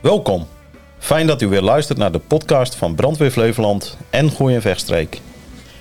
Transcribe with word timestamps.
Welkom. 0.00 0.46
Fijn 0.98 1.26
dat 1.26 1.42
u 1.42 1.48
weer 1.48 1.62
luistert 1.62 1.98
naar 1.98 2.12
de 2.12 2.18
podcast 2.18 2.74
van 2.74 2.94
Brandweer 2.94 3.30
Flevoland 3.30 3.96
en 4.10 4.30
Gooi 4.30 4.54
en 4.54 4.60
Vechtstreek. 4.60 5.20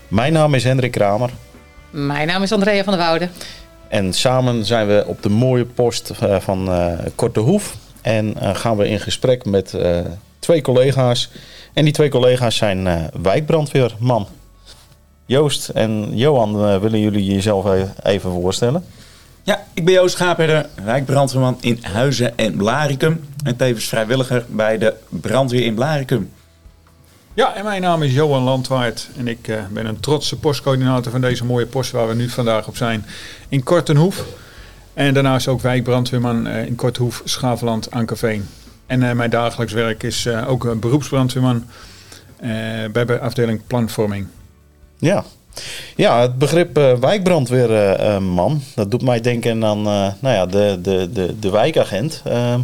Mijn 0.08 0.34
naam 0.34 0.54
is 0.54 0.63
Hendrik 0.63 0.92
Kramer 0.92 1.29
Mijn 1.90 2.28
naam 2.28 2.44
is 2.44 2.52
Andrea 2.52 2.84
van 2.84 2.94
der 2.94 3.02
Woude. 3.02 3.29
en 3.88 4.13
samen 4.13 4.65
zijn 4.65 4.87
we 4.87 5.04
op 5.08 5.24
de 5.24 5.29
mooie 5.29 5.65
post 5.65 6.10
eh, 6.10 6.40
van 6.40 6.72
eh, 6.72 6.94
Korte 7.15 7.40
Hoef. 7.40 7.76
En 8.01 8.37
eh, 8.37 8.55
gaan 8.55 8.78
we 8.78 8.87
in 8.90 9.00
gesprek 9.00 9.46
met 9.46 9.76
twee 10.40 10.62
collega's. 10.62 11.29
En 11.74 11.83
die 11.83 11.94
twee 11.94 12.10
collega's 12.10 12.56
zijn 12.56 13.10
wijkbrandweerman. 13.22 14.28
Joost 15.26 15.70
en 15.70 16.17
Johan, 16.17 16.80
willen 16.80 16.99
jullie 16.99 17.26
jezelf 17.26 17.66
even 18.04 18.31
voorstellen? 18.31 18.86
Ja, 19.50 19.66
ik 19.73 19.86
ben 19.86 19.94
Joost 19.94 20.16
Schaapherder, 20.16 20.70
wijkbrandweerman 20.84 21.58
in 21.62 21.80
Huizen 21.82 22.38
en 22.38 22.55
Blaricum. 22.55 23.23
En 23.44 23.56
tevens 23.56 23.86
vrijwilliger 23.86 24.46
bij 24.50 24.78
de 24.78 24.94
brandweer 25.10 25.66
in 25.66 25.76
Blaricum. 25.76 26.32
Ja, 27.34 27.56
en 27.56 27.64
mijn 27.64 27.82
naam 27.82 28.04
is 28.04 28.14
Johan 28.14 28.44
Landwaard 28.44 29.09
en 29.18 29.28
ik 29.28 29.48
eh, 29.48 29.64
ben 29.72 29.86
een 29.86 30.00
trotse 30.00 30.40
postcoördinator 30.40 31.12
van 31.12 31.22
deze 31.22 31.46
mooie 31.46 31.66
post 31.66 31.92
waar 31.92 32.08
we 32.08 32.14
nu 32.14 32.30
vandaag 32.30 32.68
op 32.68 32.78
zijn 32.78 33.06
in 33.48 33.64
Kortenhoef. 33.64 34.26
En 34.94 35.14
daarnaast 35.14 35.48
ook 35.48 35.62
wijkbrandweerman 35.62 36.48
eh, 36.48 36.66
in 36.66 36.76
Kortenhoef, 36.76 37.22
Schaveland, 37.26 37.92
Ankerveen. 37.92 38.48
En 38.86 39.04
eh, 39.04 39.12
mijn 39.12 39.30
dagelijks 39.30 39.73
werk 39.73 40.04
is 40.04 40.26
eh, 40.26 40.50
ook 40.50 40.64
een 40.64 40.80
beroepsbrandweerman 40.80 41.66
eh, 42.38 42.50
bij 42.92 43.06
de 43.06 43.20
afdeling 43.20 43.62
planvorming. 43.68 44.28
Ja. 44.98 45.26
Ja, 45.95 46.21
het 46.21 46.38
begrip 46.38 46.77
eh, 46.77 46.94
wijkbrandweerman, 46.94 48.62
dat 48.76 48.91
doet 48.91 49.02
mij 49.02 49.21
denken 49.21 49.66
aan 49.66 49.77
eh, 49.77 50.08
nou 50.20 50.35
ja, 50.35 50.45
de, 50.45 50.80
de, 50.81 51.09
de, 51.13 51.39
de 51.39 51.49
wijkagent. 51.49 52.22
Ehm, 52.25 52.59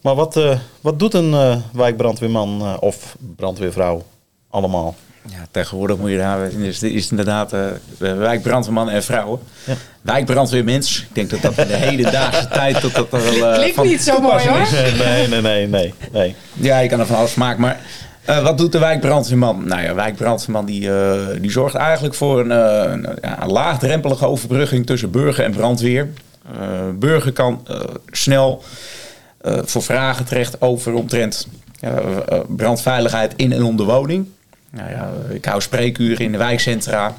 maar 0.00 0.14
wat, 0.14 0.36
eh, 0.36 0.58
wat 0.80 0.98
doet 0.98 1.14
een 1.14 1.34
eh, 1.34 1.56
wijkbrandweerman 1.72 2.60
eh, 2.60 2.74
of 2.80 3.16
brandweervrouw 3.36 4.04
allemaal? 4.50 4.94
Ja, 5.30 5.46
tegenwoordig 5.50 5.96
moet 5.96 6.10
je 6.10 6.16
daar, 6.16 6.52
is, 6.52 6.82
is 6.82 7.10
inderdaad 7.10 7.52
eh, 7.52 7.60
wijkbrandweerman 7.98 8.90
en 8.90 9.04
vrouwen. 9.04 9.40
Ja. 9.64 9.74
Wijkbrandweermens. 10.02 11.00
Ik 11.00 11.14
denk 11.14 11.30
dat 11.30 11.42
dat 11.42 11.58
in 11.58 11.66
de 11.66 11.74
hedendaagse 11.76 12.48
tijd 12.58 12.80
dat 12.80 12.92
dat 12.94 13.12
er 13.12 13.22
wel 13.40 13.48
eh, 13.50 13.54
Klinkt 13.56 13.74
van 13.74 13.86
niet 13.86 14.02
zo 14.02 14.20
mooi 14.20 14.48
hoor. 14.48 14.60
is. 14.60 14.70
Nee, 14.70 15.28
nee, 15.28 15.40
nee, 15.40 15.66
nee. 15.68 15.94
nee. 16.12 16.34
Ja, 16.52 16.78
je 16.78 16.88
kan 16.88 17.00
er 17.00 17.06
van 17.06 17.16
alles 17.16 17.34
maken. 17.34 17.60
Maar 17.60 17.80
eh, 18.28 18.42
wat 18.42 18.58
doet 18.58 18.72
de 18.72 18.78
wijkbrandweerman? 18.78 19.64
Nou 19.66 19.82
ja, 19.82 19.94
wijkbrandweerman 19.94 20.66
die, 20.66 20.90
eh, 20.92 21.40
die 21.40 21.50
zorgt 21.50 21.74
eigenlijk 21.74 22.14
voor 22.14 22.40
een, 22.40 22.52
eh, 22.52 22.92
een, 23.40 23.50
laagdrempelige 23.50 24.26
overbrugging 24.26 24.86
tussen 24.86 25.10
burger 25.10 25.44
en 25.44 25.52
brandweer. 25.52 26.08
Burger 26.94 27.32
kan 27.32 27.66
snel 28.10 28.62
voor 29.42 29.82
vragen 29.82 30.24
terecht 30.24 30.60
over 30.60 30.94
omtrent 30.94 31.48
brandveiligheid 32.48 33.32
in 33.36 33.52
en 33.52 33.62
om 33.62 33.76
de 33.76 33.84
woning. 33.84 34.28
Nou 34.70 34.90
ja, 34.90 35.10
ik 35.30 35.44
hou 35.44 35.60
spreekuren 35.60 36.24
in 36.24 36.32
de 36.32 36.38
wijkcentra. 36.38 37.14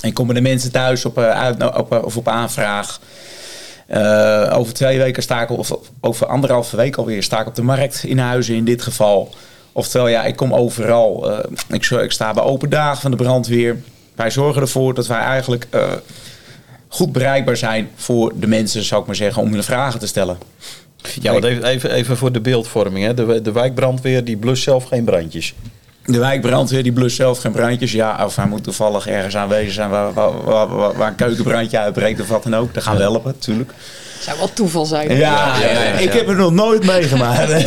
En 0.00 0.12
komen 0.12 0.34
de 0.34 0.40
mensen 0.40 0.72
thuis 0.72 1.04
op, 1.04 1.16
op, 1.76 2.04
of 2.04 2.16
op 2.16 2.28
aanvraag. 2.28 3.00
Over 4.52 4.74
twee 4.74 4.98
weken 4.98 5.22
sta 5.22 5.42
ik, 5.42 5.50
of 5.50 5.78
over 6.00 6.26
anderhalve 6.26 6.76
week 6.76 6.96
alweer, 6.96 7.22
sta 7.22 7.40
ik 7.40 7.46
op 7.46 7.54
de 7.54 7.62
markt 7.62 8.04
in 8.04 8.18
Huizen 8.18 8.54
in 8.54 8.64
dit 8.64 8.82
geval. 8.82 9.34
Oftewel, 9.72 10.08
ja, 10.08 10.24
ik 10.24 10.36
kom 10.36 10.54
overal. 10.54 11.30
Eh, 11.30 11.50
ik, 11.68 11.86
ik 11.86 12.12
sta 12.12 12.32
bij 12.32 12.42
open 12.42 12.70
dagen 12.70 13.00
van 13.00 13.10
de 13.10 13.16
brandweer. 13.16 13.76
Wij 14.14 14.30
zorgen 14.30 14.62
ervoor 14.62 14.94
dat 14.94 15.06
wij 15.06 15.18
eigenlijk 15.18 15.66
eh, 15.70 15.92
goed 16.88 17.12
bereikbaar 17.12 17.56
zijn 17.56 17.90
voor 17.94 18.32
de 18.36 18.46
mensen, 18.46 18.82
zou 18.82 19.00
ik 19.00 19.06
maar 19.06 19.16
zeggen, 19.16 19.42
om 19.42 19.52
hun 19.52 19.64
vragen 19.64 20.00
te 20.00 20.06
stellen. 20.06 20.38
Ja, 21.20 21.32
want 21.32 21.44
even, 21.44 21.64
even, 21.64 21.90
even 21.90 22.16
voor 22.16 22.32
de 22.32 22.40
beeldvorming. 22.40 23.04
Hè. 23.04 23.14
De, 23.14 23.42
de 23.42 23.52
wijkbrandweer 23.52 24.24
die 24.24 24.36
blust 24.36 24.62
zelf 24.62 24.84
geen 24.84 25.04
brandjes. 25.04 25.54
De 26.06 26.18
wijkbrandweer 26.18 26.82
die 26.82 26.92
blust 26.92 27.16
zelf 27.16 27.38
geen 27.38 27.52
brandjes. 27.52 27.92
Ja, 27.92 28.24
of 28.24 28.36
hij 28.36 28.46
moet 28.46 28.62
toevallig 28.64 29.06
ergens 29.06 29.36
aanwezig 29.36 29.72
zijn 29.72 29.90
waar, 29.90 30.12
waar, 30.12 30.44
waar, 30.44 30.68
waar- 30.68 30.96
waar 30.96 31.08
een 31.08 31.14
keukenbrandje 31.14 31.78
uitbreekt 31.78 32.20
of 32.20 32.28
wat 32.28 32.42
dan 32.42 32.56
ook. 32.56 32.74
Dan 32.74 32.82
gaan 32.82 32.96
we 32.96 33.02
helpen, 33.02 33.32
natuurlijk. 33.38 33.72
Zou 34.20 34.38
wel 34.38 34.52
toeval 34.52 34.84
zijn. 34.86 35.16
Ja, 35.16 35.56
ja, 35.58 35.66
ja, 35.70 35.82
ja. 35.82 35.92
ik 35.92 36.12
heb 36.12 36.26
het 36.26 36.36
nog 36.36 36.52
nooit 36.52 36.84
meegemaakt. 36.86 37.64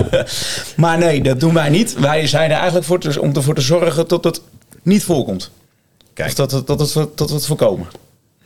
maar 0.76 0.98
nee, 0.98 1.22
dat 1.22 1.40
doen 1.40 1.54
wij 1.54 1.68
niet. 1.68 1.94
Wij 2.00 2.26
zijn 2.26 2.50
er 2.50 2.56
eigenlijk 2.56 2.86
voor 2.86 2.98
te, 2.98 3.20
om 3.20 3.34
ervoor 3.34 3.54
te 3.54 3.60
zorgen 3.60 4.08
dat 4.08 4.24
het 4.24 4.40
niet 4.82 5.04
voorkomt. 5.04 5.50
Kijk. 6.14 6.28
Of 6.28 6.34
dat, 6.34 6.50
het- 6.50 6.66
dat, 6.66 6.80
het, 6.80 6.94
dat 7.18 7.28
we 7.28 7.34
het 7.34 7.46
voorkomen. 7.46 7.86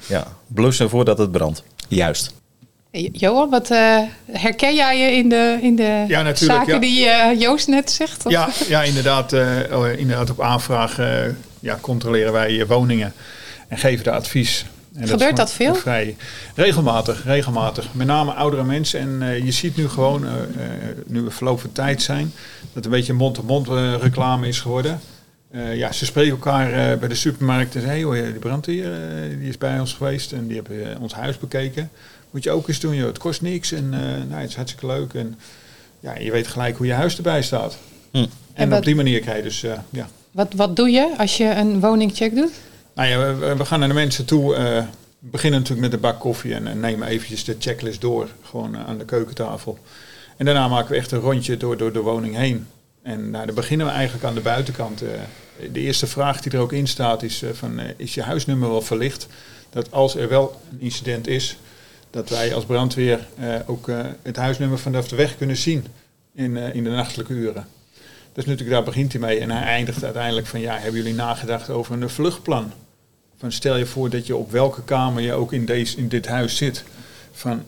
Ja, 0.06 0.24
blussen 0.46 0.90
voordat 0.90 1.18
het 1.18 1.30
brandt. 1.32 1.62
Juist. 1.88 2.32
Johan, 2.92 3.50
wat 3.50 3.70
eh, 3.70 3.98
herken 4.32 4.74
jij 4.74 4.98
je 4.98 5.16
in 5.16 5.28
de, 5.28 5.58
in 5.62 5.76
de 5.76 6.04
Ja, 6.08 6.34
zaken 6.34 6.74
ja. 6.74 6.80
die 6.80 7.06
eh, 7.08 7.40
Joost 7.40 7.68
net 7.68 7.90
zegt? 7.90 8.26
Of- 8.26 8.32
Ja, 8.32 8.48
ja 8.68 8.82
inderdaad, 8.82 9.32
eh, 9.32 9.46
oh, 9.72 9.88
inderdaad 9.98 10.30
op 10.30 10.40
aanvraag 10.40 10.98
eh, 10.98 11.20
ja, 11.60 11.78
controleren 11.80 12.32
wij 12.32 12.60
eh, 12.60 12.66
woningen 12.66 13.12
en 13.68 13.78
geven 13.78 14.04
de 14.04 14.10
advies. 14.10 14.64
En 14.94 15.08
Gebeurt 15.08 15.36
dat 15.36 15.52
gewoon 15.52 15.72
veel? 15.74 15.82
Vrij 15.82 16.16
regelmatig, 16.54 17.24
regelmatig. 17.24 17.86
Met 17.94 18.06
name 18.06 18.32
oudere 18.32 18.64
mensen. 18.64 19.00
En 19.00 19.18
eh, 19.22 19.44
je 19.44 19.52
ziet 19.52 19.76
nu 19.76 19.88
gewoon, 19.88 20.24
eh, 20.26 20.32
eh, 20.32 20.70
nu 21.06 21.20
we 21.20 21.30
verloop 21.30 21.60
van 21.60 21.72
tijd 21.72 22.02
zijn, 22.02 22.32
dat 22.72 22.84
een 22.84 22.90
beetje 22.90 23.12
mond-to-mond 23.12 23.68
eh, 23.68 23.94
reclame 24.00 24.48
is 24.48 24.60
geworden. 24.60 25.00
Eh, 25.50 25.76
ja, 25.76 25.92
ze 25.92 26.04
spreken 26.04 26.30
elkaar 26.30 26.72
eh, 26.72 26.98
bij 26.98 27.08
de 27.08 27.14
supermarkt 27.14 27.74
en 27.74 27.80
zeggen, 27.80 27.90
hey 27.90 28.02
hoor, 28.02 28.14
die 28.14 28.32
brandweer 28.32 28.92
eh, 28.92 29.38
die 29.38 29.48
is 29.48 29.58
bij 29.58 29.80
ons 29.80 29.92
geweest 29.92 30.32
en 30.32 30.46
die 30.46 30.56
hebben 30.56 30.94
eh, 30.94 31.00
ons 31.02 31.12
huis 31.14 31.38
bekeken. 31.38 31.90
Moet 32.30 32.44
je 32.44 32.50
ook 32.50 32.68
eens 32.68 32.80
doen, 32.80 32.94
joh. 32.94 33.06
het 33.06 33.18
kost 33.18 33.42
niks 33.42 33.72
en 33.72 33.94
eh, 33.94 34.00
nou, 34.28 34.40
het 34.40 34.48
is 34.50 34.56
hartstikke 34.56 34.86
leuk. 34.86 35.14
En 35.14 35.38
ja, 36.00 36.18
je 36.18 36.30
weet 36.30 36.46
gelijk 36.46 36.76
hoe 36.76 36.86
je 36.86 36.92
huis 36.92 37.16
erbij 37.16 37.42
staat. 37.42 37.78
Hm. 38.10 38.16
En, 38.16 38.28
En 38.54 38.68
wat- 38.68 38.78
op 38.78 38.84
die 38.84 38.94
manier 38.94 39.20
krijg 39.20 39.36
je 39.36 39.42
dus, 39.42 39.62
eh, 39.62 39.78
ja. 39.90 40.08
Wat, 40.30 40.52
wat 40.56 40.76
doe 40.76 40.90
je 40.90 41.14
als 41.18 41.36
je 41.36 41.44
een 41.44 41.80
woningcheck 41.80 42.34
doet? 42.34 42.52
Nou 42.94 43.08
ja, 43.08 43.34
we, 43.34 43.54
we 43.56 43.64
gaan 43.64 43.78
naar 43.78 43.88
de 43.88 43.94
mensen 43.94 44.24
toe. 44.24 44.54
eh, 44.54 44.62
we 45.18 45.28
beginnen 45.30 45.60
natuurlijk 45.60 45.90
met 45.90 46.00
de 46.00 46.06
bak 46.06 46.20
koffie 46.20 46.54
en, 46.54 46.66
en 46.66 46.80
nemen 46.80 47.08
eventjes 47.08 47.44
de 47.44 47.56
checklist 47.58 48.00
door. 48.00 48.28
Gewoon 48.42 48.76
aan 48.76 48.98
de 48.98 49.04
keukentafel. 49.04 49.78
En 50.36 50.44
daarna 50.44 50.68
maken 50.68 50.90
we 50.90 50.96
echt 50.96 51.10
een 51.12 51.18
rondje 51.18 51.56
door, 51.56 51.76
door 51.76 51.92
de 51.92 52.00
woning 52.00 52.36
heen. 52.36 52.66
En 53.02 53.30
nou, 53.30 53.46
dan 53.46 53.54
beginnen 53.54 53.86
we 53.86 53.92
eigenlijk 53.92 54.24
aan 54.24 54.34
de 54.34 54.40
buitenkant. 54.40 54.98
de 55.72 55.80
eerste 55.80 56.06
vraag 56.06 56.40
die 56.40 56.52
er 56.52 56.58
ook 56.58 56.72
in 56.72 56.86
staat 56.86 57.22
is 57.22 57.42
van, 57.52 57.80
is 57.96 58.14
je 58.14 58.22
huisnummer 58.22 58.68
wel 58.68 58.82
verlicht? 58.82 59.26
Dat 59.70 59.92
als 59.92 60.14
er 60.16 60.28
wel 60.28 60.60
een 60.70 60.80
incident 60.80 61.26
is, 61.26 61.56
dat 62.10 62.28
wij 62.28 62.54
als 62.54 62.64
brandweer 62.64 63.26
eh, 63.38 63.54
ook 63.66 63.88
eh, 63.88 63.98
het 64.22 64.36
huisnummer 64.36 64.78
vanaf 64.78 65.08
de 65.08 65.16
weg 65.16 65.36
kunnen 65.36 65.56
zien 65.56 65.86
in, 66.34 66.56
eh, 66.56 66.74
in 66.74 66.84
de 66.84 66.90
nachtelijke 66.90 67.32
uren. 67.32 67.66
Dus 68.32 68.44
natuurlijk, 68.44 68.76
daar 68.76 68.84
begint 68.84 69.12
hij 69.12 69.20
mee. 69.20 69.38
En 69.38 69.50
hij 69.50 69.62
eindigt 69.62 70.04
uiteindelijk 70.04 70.46
van, 70.46 70.60
ja, 70.60 70.78
hebben 70.78 71.00
jullie 71.00 71.14
nagedacht 71.14 71.70
over 71.70 72.02
een 72.02 72.10
vluchtplan? 72.10 72.72
Van 73.38 73.52
stel 73.52 73.76
je 73.76 73.86
voor 73.86 74.10
dat 74.10 74.26
je 74.26 74.36
op 74.36 74.50
welke 74.50 74.82
kamer 74.82 75.22
je 75.22 75.32
ook 75.32 75.52
in, 75.52 75.64
deze, 75.64 75.96
in 75.96 76.08
dit 76.08 76.26
huis 76.26 76.56
zit. 76.56 76.84
Van, 77.32 77.62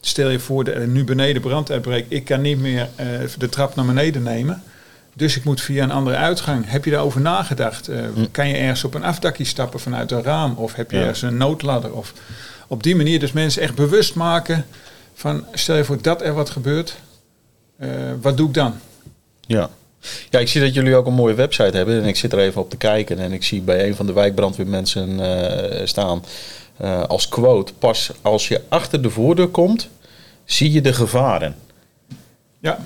stel 0.00 0.30
je 0.30 0.38
voor 0.38 0.64
dat 0.64 0.74
er 0.74 0.88
nu 0.88 1.04
beneden 1.04 1.42
brand 1.42 1.70
uitbreekt. 1.70 2.12
Ik 2.12 2.24
kan 2.24 2.40
niet 2.40 2.58
meer 2.58 2.88
de 3.38 3.48
trap 3.48 3.74
naar 3.74 3.86
beneden 3.86 4.22
nemen. 4.22 4.62
Dus 5.14 5.36
ik 5.36 5.44
moet 5.44 5.60
via 5.60 5.82
een 5.82 5.90
andere 5.90 6.16
uitgang. 6.16 6.64
Heb 6.68 6.84
je 6.84 6.90
daarover 6.90 7.20
nagedacht? 7.20 7.88
Eh, 7.88 7.98
Kan 8.30 8.48
je 8.48 8.54
ergens 8.56 8.84
op 8.84 8.94
een 8.94 9.04
afdakje 9.04 9.44
stappen 9.44 9.80
vanuit 9.80 10.10
een 10.10 10.22
raam? 10.22 10.54
Of 10.56 10.74
heb 10.74 10.90
je 10.90 10.96
Ja. 10.96 11.02
ergens 11.02 11.22
een 11.22 11.36
noodladder? 11.36 11.92
Of 11.94 12.12
op 12.68 12.82
die 12.82 12.96
manier 12.96 13.20
dus 13.20 13.32
mensen 13.32 13.62
echt 13.62 13.74
bewust 13.74 14.14
maken 14.14 14.64
van... 15.14 15.44
stel 15.52 15.76
je 15.76 15.84
voor 15.84 16.02
dat 16.02 16.22
er 16.22 16.32
wat 16.34 16.50
gebeurt. 16.50 16.96
eh, 17.78 17.88
wat 18.20 18.36
doe 18.36 18.48
ik 18.48 18.54
dan? 18.54 18.74
Ja. 19.46 19.70
Ja, 20.30 20.38
ik 20.38 20.48
zie 20.48 20.60
dat 20.60 20.74
jullie 20.74 20.94
ook 20.96 21.06
een 21.06 21.12
mooie 21.14 21.34
website 21.34 21.76
hebben. 21.76 22.02
En 22.02 22.08
ik 22.08 22.16
zit 22.16 22.32
er 22.32 22.38
even 22.38 22.60
op 22.60 22.70
te 22.70 22.76
kijken. 22.76 23.18
En 23.18 23.32
ik 23.32 23.44
zie 23.44 23.60
bij 23.60 23.86
een 23.88 23.94
van 23.94 24.06
de 24.06 24.12
wijkbrandweermensen 24.12 25.20
eh, 25.20 25.86
staan 25.86 26.24
als 27.08 27.28
quote... 27.28 27.72
Pas 27.78 28.10
als 28.22 28.48
je 28.48 28.60
achter 28.68 29.02
de 29.02 29.10
voordeur 29.10 29.48
komt, 29.48 29.88
zie 30.44 30.72
je 30.72 30.80
de 30.80 30.92
gevaren. 30.92 31.54
Ja, 32.58 32.78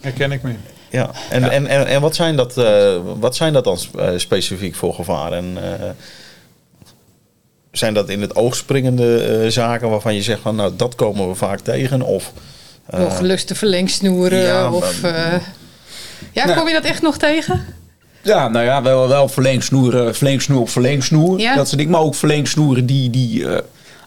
herken 0.00 0.32
ik 0.32 0.42
me. 0.42 0.54
Ja, 0.90 1.10
en, 1.30 1.50
En, 1.50 1.66
en, 1.66 1.86
en 1.86 2.00
wat, 2.00 2.14
zijn 2.14 2.36
dat, 2.36 2.56
eh, 2.56 2.96
wat 3.18 3.36
zijn 3.36 3.52
dat 3.52 3.64
dan 3.64 3.78
eh, 3.98 4.08
specifiek 4.16 4.74
voor 4.74 4.94
gevaren? 4.94 5.56
Eh, 5.62 5.88
zijn 7.72 7.94
dat 7.94 8.08
in 8.08 8.20
het 8.20 8.36
oog 8.36 8.56
springende 8.56 9.16
eh, 9.22 9.50
zaken 9.50 9.90
waarvan 9.90 10.14
je 10.14 10.22
zegt 10.22 10.40
van 10.40 10.56
nou 10.56 10.72
dat 10.76 10.94
komen 10.94 11.28
we 11.28 11.34
vaak 11.34 11.60
tegen? 11.60 12.02
Of 12.02 12.32
eh, 12.86 13.00
Nog 13.00 13.16
geluste 13.16 13.54
verlengsnoeren? 13.54 14.38
ja, 14.38 14.72
of, 14.72 15.02
eh, 15.02 15.32
ja, 16.32 16.44
Nou. 16.44 16.58
kom 16.58 16.66
je 16.68 16.74
dat 16.74 16.84
echt 16.84 17.02
nog 17.02 17.18
tegen? 17.18 17.64
Ja, 18.22 18.48
nou 18.48 18.64
ja, 18.64 18.82
wel, 18.82 19.08
wel 19.08 19.28
verlengsnoeren, 19.28 20.14
verlengsnoer 20.14 20.60
op 20.60 20.68
verlengsnoer. 20.68 21.38
Ja. 21.38 21.54
Dat 21.56 21.66
soort 21.66 21.78
dingen. 21.78 21.92
Maar 21.92 22.02
ook 22.02 22.14
verlengsnoeren 22.14 22.86
die, 22.86 23.10
die 23.10 23.48
eh, 23.48 23.58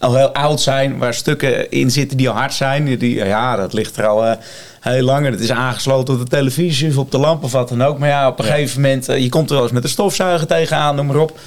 al 0.03 0.15
heel 0.15 0.33
oud 0.33 0.61
zijn, 0.61 0.97
waar 0.97 1.13
stukken 1.13 1.71
in 1.71 1.91
zitten 1.91 2.17
die 2.17 2.29
al 2.29 2.35
hard 2.35 2.53
zijn. 2.53 2.97
Die, 2.97 3.15
ja, 3.15 3.55
dat 3.55 3.73
ligt 3.73 3.97
er 3.97 4.07
al 4.07 4.38
heel 4.79 5.03
lang. 5.03 5.25
Het 5.25 5.39
is 5.39 5.51
aangesloten 5.51 6.13
op 6.13 6.19
de 6.19 6.27
televisie 6.27 6.89
of 6.89 6.97
op 6.97 7.11
de 7.11 7.17
lamp 7.17 7.44
of 7.44 7.51
wat 7.51 7.69
dan 7.69 7.83
ook. 7.83 8.00
Maar 8.00 8.09
ja, 8.09 8.27
op 8.27 8.39
een 8.39 8.45
gegeven 8.45 8.81
moment, 8.81 9.05
je 9.05 9.29
komt 9.29 9.50
er 9.50 9.55
wel 9.55 9.63
eens 9.63 9.73
met 9.73 9.81
de 9.81 9.88
stofzuiger 9.88 10.47
tegenaan, 10.47 10.95
noem 10.95 11.05
maar 11.05 11.15
op 11.15 11.39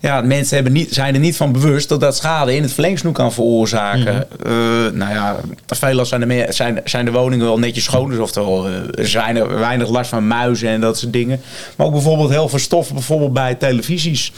ja, 0.00 0.20
mensen 0.20 0.54
hebben 0.54 0.72
niet, 0.72 0.94
zijn 0.94 1.14
er 1.14 1.20
niet 1.20 1.36
van 1.36 1.52
bewust 1.52 1.88
dat 1.88 2.00
dat 2.00 2.16
schade 2.16 2.54
in 2.54 2.62
het 2.62 2.72
verlengsnoek 2.72 3.14
kan 3.14 3.32
veroorzaken. 3.32 4.26
Mm 4.46 4.66
nou 4.92 5.12
ja, 5.12 5.36
veelal 5.66 6.06
zijn 6.06 6.28
de, 6.28 6.46
zijn, 6.48 6.80
zijn 6.84 7.04
de 7.04 7.10
woningen 7.10 7.46
wel 7.46 7.58
netjes 7.58 7.84
schoon. 7.84 8.10
Dus 8.10 8.18
oftewel, 8.18 8.66
er 8.66 8.98
is 8.98 9.12
weinig, 9.12 9.46
weinig 9.46 9.88
last 9.88 10.10
van 10.10 10.26
muizen 10.26 10.68
en 10.68 10.80
dat 10.80 10.98
soort 10.98 11.12
dingen. 11.12 11.40
Maar 11.76 11.86
ook 11.86 11.92
bijvoorbeeld 11.92 12.30
heel 12.30 12.48
veel 12.48 12.58
stoffen, 12.58 12.94
bijvoorbeeld 12.94 13.32
bij 13.32 13.54
televisies. 13.54 14.32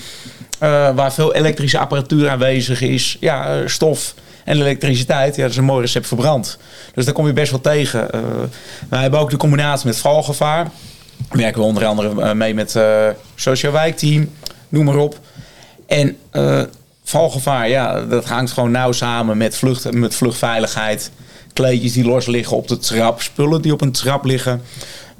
Uh, 0.62 0.94
waar 0.94 1.12
veel 1.12 1.34
elektrische 1.34 1.78
apparatuur 1.78 2.30
aanwezig 2.30 2.80
is. 2.80 3.16
Ja, 3.20 3.68
stof 3.68 4.14
en 4.44 4.56
elektriciteit, 4.56 5.36
ja, 5.36 5.42
dat 5.42 5.50
is 5.50 5.56
een 5.56 5.64
mooi 5.64 5.80
recept 5.80 6.06
verbrand. 6.06 6.58
Dus 6.94 7.04
daar 7.04 7.14
kom 7.14 7.26
je 7.26 7.32
best 7.32 7.50
wel 7.50 7.60
tegen. 7.60 8.08
Uh, 8.14 8.20
wij 8.88 9.00
hebben 9.00 9.20
ook 9.20 9.30
de 9.30 9.36
combinatie 9.36 9.86
met 9.86 9.98
valgevaar. 9.98 10.64
Daar 10.64 11.38
werken 11.38 11.60
we 11.60 11.66
onder 11.66 11.84
andere 11.84 12.34
mee 12.34 12.54
met 12.54 12.74
uh, 12.74 13.06
Sociaal 13.34 13.72
Wijkteam, 13.72 14.30
noem 14.68 14.84
maar 14.84 14.96
op. 14.96 15.18
En 15.86 16.16
valgevaar, 17.04 17.68
ja, 17.68 18.00
dat 18.00 18.24
hangt 18.24 18.52
gewoon 18.52 18.70
nauw 18.70 18.92
samen 18.92 19.36
met, 19.36 19.56
vlucht, 19.56 19.92
met 19.92 20.14
vluchtveiligheid. 20.14 21.10
Kleedjes 21.52 21.92
die 21.92 22.04
los 22.04 22.26
liggen 22.26 22.56
op 22.56 22.68
de 22.68 22.78
trap, 22.78 23.22
spullen 23.22 23.62
die 23.62 23.72
op 23.72 23.80
een 23.80 23.92
trap 23.92 24.24
liggen. 24.24 24.62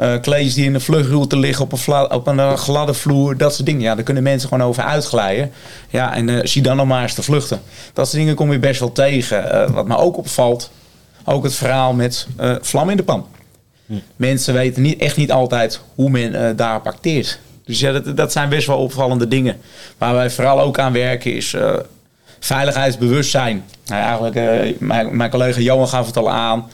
Uh, 0.01 0.21
kleedjes 0.21 0.55
die 0.55 0.65
in 0.65 0.73
de 0.73 0.81
vluchtroute 0.81 1.39
liggen 1.39 1.65
op 1.65 1.73
een, 1.73 2.11
op 2.11 2.27
een 2.27 2.37
uh, 2.37 2.57
gladde 2.57 2.95
vloer. 2.95 3.37
Dat 3.37 3.55
soort 3.55 3.67
dingen. 3.67 3.83
Ja, 3.83 3.95
daar 3.95 4.05
kunnen 4.05 4.23
mensen 4.23 4.49
gewoon 4.49 4.69
over 4.69 4.83
uitglijden. 4.83 5.53
Ja, 5.89 6.15
en 6.15 6.29
uh, 6.29 6.41
zie 6.43 6.63
dan 6.63 6.77
nog 6.77 6.87
maar 6.87 7.03
eens 7.03 7.15
te 7.15 7.23
vluchten. 7.23 7.61
Dat 7.93 8.07
soort 8.07 8.19
dingen 8.19 8.35
kom 8.35 8.53
je 8.53 8.59
best 8.59 8.81
wel 8.81 8.93
tegen. 8.93 9.73
wat 9.73 9.87
me 9.87 9.97
ook 9.97 10.17
opvalt, 10.17 10.71
ook 11.25 11.45
het 11.45 11.55
verhaal 11.55 11.93
met 11.93 12.27
vlam 12.61 12.91
in 12.91 12.97
de 12.97 13.03
pan. 13.03 13.27
Hm. 13.87 13.95
Mensen 14.17 14.55
weten 14.55 14.83
niet, 14.83 15.01
echt 15.01 15.17
niet 15.17 15.33
altijd 15.33 15.81
hoe 15.95 16.11
men 16.11 16.57
daarop 16.57 16.87
acteert. 16.87 17.39
Dus 17.65 17.81
ja, 17.81 17.93
dat, 17.93 18.17
dat 18.17 18.33
zijn 18.33 18.49
best 18.49 18.67
wel 18.67 18.79
opvallende 18.79 19.29
dingen. 19.29 19.57
Waar 19.99 20.15
wij 20.15 20.31
vooral 20.31 20.61
ook 20.61 20.79
aan 20.79 20.93
werken 20.93 21.35
is 21.35 21.57
veiligheidsbewustzijn. 22.41 23.65
Nou, 23.87 24.03
eigenlijk, 24.03 24.37
uh, 24.37 24.79
mijn, 24.79 25.17
mijn, 25.17 25.31
collega 25.31 25.61
Johan 25.61 25.89
gaf 25.89 26.07
het 26.07 26.17
al 26.17 26.31
aan. 26.31 26.71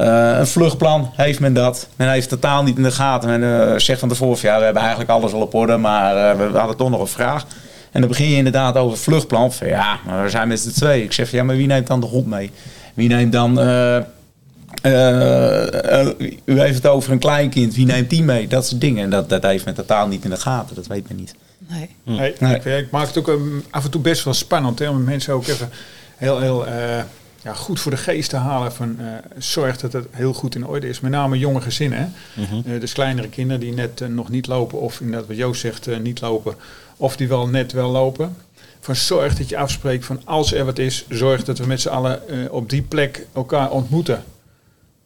Uh, 0.00 0.38
een 0.38 0.46
vluchtplan 0.46 1.10
heeft 1.16 1.40
men 1.40 1.54
dat. 1.54 1.88
Men 1.96 2.10
heeft 2.10 2.28
totaal 2.28 2.62
niet 2.62 2.76
in 2.76 2.82
de 2.82 2.90
gaten. 2.90 3.40
Men 3.40 3.80
zegt 3.80 4.00
van 4.00 4.08
tevoren, 4.08 4.38
ja, 4.42 4.58
we 4.58 4.64
hebben 4.64 4.82
eigenlijk 4.82 5.10
alles 5.10 5.32
al 5.32 5.40
op 5.40 5.54
orde, 5.54 5.76
maar 5.76 6.36
we 6.36 6.58
hadden 6.58 6.76
toch 6.76 6.90
nog 6.90 7.00
een 7.00 7.06
vraag. 7.06 7.46
En 7.90 8.00
dan 8.00 8.08
begin 8.08 8.28
je 8.28 8.36
inderdaad 8.36 8.76
over 8.76 8.98
vluchtplan. 8.98 9.52
Ja, 9.60 9.98
maar 10.06 10.22
we 10.22 10.30
zijn 10.30 10.48
met 10.48 10.60
z'n 10.60 10.70
twee. 10.70 11.02
Ik 11.02 11.12
zeg, 11.12 11.30
ja, 11.30 11.42
maar 11.42 11.56
wie 11.56 11.66
neemt 11.66 11.86
dan 11.86 12.00
de 12.00 12.06
hond 12.06 12.26
mee? 12.26 12.50
Wie 12.94 13.08
neemt 13.08 13.32
dan 13.32 13.58
u 16.44 16.60
heeft 16.60 16.74
het 16.74 16.86
over 16.86 17.12
een 17.12 17.18
kleinkind, 17.18 17.74
wie 17.74 17.86
neemt 17.86 18.10
die 18.10 18.22
mee? 18.22 18.46
Dat 18.46 18.66
soort 18.66 18.80
dingen. 18.80 19.04
En 19.04 19.10
dat, 19.10 19.28
dat 19.28 19.42
heeft 19.42 19.64
men 19.64 19.74
totaal 19.74 20.06
niet 20.06 20.24
in 20.24 20.30
de 20.30 20.36
gaten, 20.36 20.74
dat 20.74 20.86
weet 20.86 21.08
men 21.08 21.16
niet. 21.16 21.34
Nee. 21.72 21.88
nee. 22.02 22.34
nee. 22.38 22.54
Ik, 22.54 22.64
ik, 22.64 22.90
maak 22.90 23.06
het 23.06 23.18
ook 23.18 23.28
um, 23.28 23.64
af 23.70 23.84
en 23.84 23.90
toe 23.90 24.00
best 24.00 24.24
wel 24.24 24.34
spannend 24.34 24.78
hè, 24.78 24.88
om 24.88 25.04
mensen 25.04 25.34
ook 25.34 25.46
even 25.46 25.70
heel, 26.16 26.40
heel 26.40 26.66
uh, 26.66 27.02
ja, 27.42 27.52
goed 27.54 27.80
voor 27.80 27.90
de 27.90 27.96
geest 27.96 28.30
te 28.30 28.36
halen. 28.36 28.72
Van, 28.72 28.96
uh, 29.00 29.06
zorg 29.38 29.76
dat 29.76 29.92
het 29.92 30.06
heel 30.10 30.32
goed 30.32 30.54
in 30.54 30.66
orde 30.66 30.88
is. 30.88 31.00
Met 31.00 31.10
name 31.10 31.38
jonge 31.38 31.60
gezinnen. 31.60 32.12
Mm 32.34 32.44
-hmm. 32.44 32.78
dus 32.78 32.92
kleinere 32.92 33.28
kinderen 33.28 33.60
die 33.60 33.72
net 33.72 34.08
nog 34.08 34.28
niet 34.28 34.46
lopen, 34.46 34.80
of 34.80 35.00
inderdaad 35.00 35.28
wat 35.28 35.36
Joost 35.36 35.60
zegt, 35.60 36.00
niet 36.00 36.20
lopen. 36.20 36.54
Of 36.96 37.16
die 37.16 37.28
wel 37.28 37.48
net 37.48 37.72
wel 37.72 37.90
lopen 37.90 38.36
van 38.80 38.96
zorg 38.96 39.34
dat 39.34 39.48
je 39.48 39.56
afspreekt 39.56 40.04
van 40.04 40.20
als 40.24 40.52
er 40.52 40.64
wat 40.64 40.78
is, 40.78 41.04
zorg 41.08 41.44
dat 41.44 41.58
we 41.58 41.66
met 41.66 41.80
z'n 41.80 41.88
allen 41.88 42.22
op 42.50 42.70
die 42.70 42.82
plek 42.82 43.26
elkaar 43.32 43.70
ontmoeten. 43.70 44.24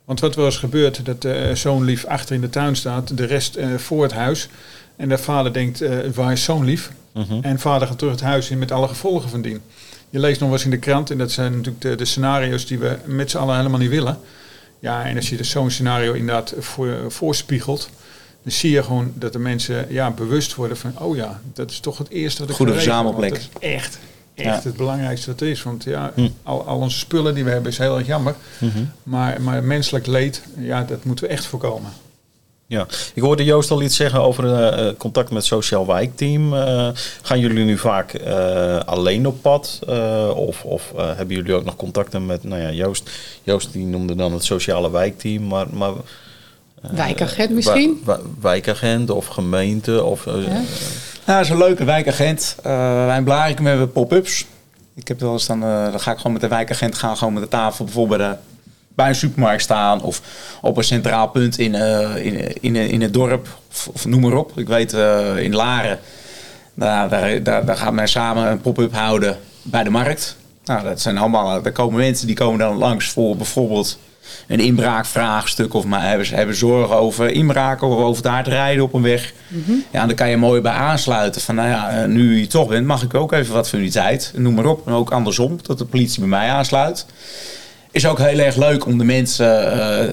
Want 0.06 0.20
wat 0.20 0.34
wel 0.34 0.44
eens 0.44 0.56
gebeurt, 0.56 1.04
dat 1.04 1.24
uh, 1.24 1.54
zo'n 1.54 1.84
lief 1.84 2.04
achter 2.04 2.34
in 2.34 2.40
de 2.40 2.50
tuin 2.50 2.76
staat, 2.76 3.16
de 3.16 3.24
rest 3.24 3.56
uh, 3.56 3.74
voor 3.74 4.02
het 4.02 4.12
huis. 4.12 4.48
En 4.96 5.08
de 5.08 5.18
vader 5.18 5.52
denkt, 5.52 5.82
uh, 5.82 5.98
waar 6.14 6.32
is 6.32 6.44
zo'n 6.44 6.64
lief? 6.64 6.92
Mhm. 7.12 7.38
En 7.42 7.58
vader 7.58 7.88
gaat 7.88 7.98
terug 7.98 8.12
het 8.12 8.22
huis 8.22 8.50
in 8.50 8.58
met 8.58 8.72
alle 8.72 8.88
gevolgen 8.88 9.30
van 9.30 9.42
dien. 9.42 9.60
Je 10.10 10.18
leest 10.18 10.40
nog 10.40 10.48
wel 10.48 10.58
eens 10.58 10.64
in 10.64 10.70
de 10.70 10.78
krant, 10.78 11.10
en 11.10 11.18
dat 11.18 11.30
zijn 11.30 11.52
natuurlijk 11.52 11.80
de, 11.80 11.94
de 11.94 12.04
scenario's 12.04 12.66
die 12.66 12.78
we 12.78 12.96
met 13.04 13.30
z'n 13.30 13.38
allen 13.38 13.56
helemaal 13.56 13.78
niet 13.78 13.90
willen. 13.90 14.18
Ja, 14.78 15.04
en 15.04 15.16
als 15.16 15.28
je 15.28 15.36
dus 15.36 15.50
zo'n 15.50 15.70
scenario 15.70 16.12
inderdaad 16.12 16.54
voor, 16.58 16.96
voorspiegelt, 17.08 17.90
dan 18.42 18.52
zie 18.52 18.70
je 18.70 18.82
gewoon 18.82 19.12
dat 19.14 19.32
de 19.32 19.38
mensen 19.38 19.86
ja, 19.88 20.10
bewust 20.10 20.54
worden 20.54 20.76
van, 20.76 20.98
oh 20.98 21.16
ja, 21.16 21.40
dat 21.52 21.70
is 21.70 21.80
toch 21.80 21.98
het 21.98 22.08
eerste 22.08 22.40
wat 22.40 22.50
ik 22.50 22.56
Goede 22.56 22.72
verzamelplek. 22.72 23.30
Dat 23.30 23.38
is 23.38 23.68
echt 23.68 23.98
echt 24.44 24.64
het 24.64 24.76
belangrijkste 24.76 25.30
dat 25.30 25.40
is. 25.40 25.62
Want 25.62 25.84
ja, 25.84 26.12
hm. 26.14 26.28
al, 26.42 26.66
al, 26.66 26.78
onze 26.78 26.98
spullen 26.98 27.34
die 27.34 27.44
we 27.44 27.50
hebben 27.50 27.70
is 27.70 27.78
heel 27.78 27.98
erg 27.98 28.06
jammer. 28.06 28.34
Mhm. 28.58 28.84
maar, 29.02 29.40
maar 29.40 29.64
menselijk 29.64 30.06
leed, 30.06 30.42
ja, 30.58 30.82
dat 30.82 31.04
moeten 31.04 31.24
we 31.24 31.30
echt 31.30 31.46
voorkomen. 31.46 31.90
Ja, 32.66 32.86
ik 33.14 33.22
hoorde 33.22 33.44
Joost 33.44 33.70
al 33.70 33.82
iets 33.82 33.96
zeggen 33.96 34.20
over 34.20 34.44
uh, 34.44 34.92
contact 34.96 35.30
met 35.30 35.44
Sociaal 35.44 35.86
Wijkteam. 35.86 36.54
Uh, 36.54 36.88
gaan 37.22 37.40
jullie 37.40 37.64
nu 37.64 37.78
vaak 37.78 38.14
uh, 38.14 38.78
alleen 38.78 39.26
op 39.26 39.42
pad? 39.42 39.78
of 40.34 40.64
of 40.64 40.92
hebben 40.96 41.36
jullie 41.36 41.54
ook 41.54 41.64
nog 41.64 41.76
contacten 41.76 42.26
met, 42.26 42.44
nou 42.44 42.62
ja, 42.62 42.70
Joost, 42.70 43.10
Joost 43.42 43.72
die 43.72 43.86
noemde 43.86 44.14
dan 44.14 44.32
het 44.32 44.44
Sociale 44.44 44.90
Wijkteam, 44.90 45.46
maar... 45.46 45.66
maar 45.72 45.92
wijkagent 46.80 47.50
misschien? 47.50 48.04
Wijkagent 48.40 49.10
of 49.10 49.26
gemeente 49.26 50.04
of... 50.04 50.24
Ja. 50.24 50.62
Nou, 51.26 51.38
dat 51.38 51.46
is 51.46 51.48
een 51.48 51.66
leuke 51.66 51.84
wijkagent. 51.84 52.56
Uh, 52.58 53.06
wij 53.06 53.16
in 53.16 53.24
Blarikum 53.24 53.66
hebben 53.66 53.92
pop-ups. 53.92 54.46
Ik 54.94 55.08
heb 55.08 55.20
wel 55.20 55.32
eens 55.32 55.46
dan, 55.46 55.62
uh, 55.62 55.90
dan 55.90 56.00
ga 56.00 56.10
ik 56.10 56.16
gewoon 56.16 56.32
met 56.32 56.40
de 56.40 56.48
wijkagent 56.48 56.94
gaan 56.94 57.16
gewoon 57.16 57.32
met 57.32 57.42
de 57.42 57.48
tafel 57.48 57.84
bijvoorbeeld 57.84 58.20
uh, 58.20 58.30
bij 58.96 59.08
een 59.08 59.14
supermarkt 59.14 59.62
staan 59.62 60.02
of 60.02 60.20
op 60.62 60.76
een 60.76 60.84
centraal 60.84 61.28
punt 61.28 61.58
in, 61.58 61.74
in, 61.74 62.62
in, 62.62 62.76
in 62.76 63.00
het 63.00 63.12
dorp 63.12 63.48
of, 63.70 63.88
of, 63.92 64.06
noem 64.06 64.20
maar 64.20 64.34
op. 64.34 64.58
Ik 64.58 64.68
weet 64.68 64.92
in 65.36 65.54
Laren, 65.54 65.98
daar, 66.74 67.08
daar, 67.08 67.42
daar, 67.42 67.64
daar 67.64 67.76
gaan 67.76 67.96
wij 67.96 68.06
samen 68.06 68.50
een 68.50 68.60
pop-up 68.60 68.92
houden 68.92 69.38
bij 69.62 69.84
de 69.84 69.90
markt. 69.90 70.36
Nou, 70.64 70.84
dat 70.84 71.00
zijn 71.00 71.18
allemaal, 71.18 71.62
daar 71.62 71.72
komen 71.72 71.96
mensen 71.98 72.26
die 72.26 72.36
komen 72.36 72.58
dan 72.58 72.76
langs 72.76 73.08
voor 73.08 73.36
bijvoorbeeld 73.36 73.98
een 74.46 74.60
inbraakvraagstuk 74.60 75.74
of 75.74 75.84
maar 75.84 76.08
hebben, 76.08 76.26
hebben 76.26 76.56
zorgen 76.56 76.96
over 76.96 77.30
inbraken 77.30 77.86
of 77.88 78.02
over 78.02 78.22
het 78.22 78.32
hard 78.32 78.46
rijden 78.46 78.84
op 78.84 78.94
een 78.94 79.02
weg. 79.02 79.32
Mhm. 79.48 79.72
Ja, 79.90 80.06
dan 80.06 80.14
kan 80.14 80.30
je 80.30 80.36
mooi 80.36 80.60
bij 80.60 80.72
aansluiten. 80.72 81.40
Van 81.40 81.54
nou 81.54 81.68
ja, 81.68 81.90
eh, 81.90 82.08
nu 82.08 82.38
je 82.38 82.46
toch 82.46 82.68
bent, 82.68 82.86
mag 82.86 83.02
ik 83.02 83.14
ook 83.14 83.32
even 83.32 83.54
wat 83.54 83.68
van 83.68 83.78
uw 83.78 83.90
tijd. 83.90 84.32
Noem 84.36 84.54
maar 84.54 84.66
op. 84.66 84.86
En 84.86 84.92
ook 84.92 85.10
andersom, 85.10 85.58
dat 85.62 85.78
de 85.78 85.84
politie 85.84 86.20
bij 86.20 86.28
mij 86.28 86.48
aansluit. 86.48 87.06
Is 87.96 88.06
ook 88.06 88.18
heel 88.18 88.38
erg 88.38 88.56
leuk 88.56 88.86
om 88.86 88.98
de 88.98 89.04
mensen 89.04 89.76
uh, 89.76 90.12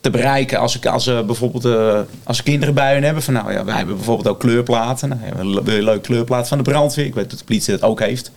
te 0.00 0.10
bereiken 0.10 0.58
als, 0.58 0.76
ik, 0.76 0.86
als 0.86 1.04
ze 1.04 1.22
bijvoorbeeld 1.26 1.64
uh, 1.64 1.98
als 2.24 2.42
kinderen 2.42 2.74
bij 2.74 2.92
hun 2.92 3.02
hebben. 3.02 3.22
Van 3.22 3.34
nou 3.34 3.52
ja, 3.52 3.64
wij 3.64 3.76
hebben 3.76 3.96
bijvoorbeeld 3.96 4.28
ook 4.28 4.40
kleurplaten. 4.40 5.08
Nou, 5.08 5.20
ja, 5.24 5.40
een 5.40 5.82
leuk 5.82 6.02
kleurplaat 6.02 6.48
van 6.48 6.58
de 6.58 6.64
brandweer. 6.64 7.06
Ik 7.06 7.14
weet 7.14 7.30
dat 7.30 7.38
de 7.38 7.44
politie 7.44 7.72
dat 7.72 7.82
ook 7.82 8.00
heeft. 8.00 8.30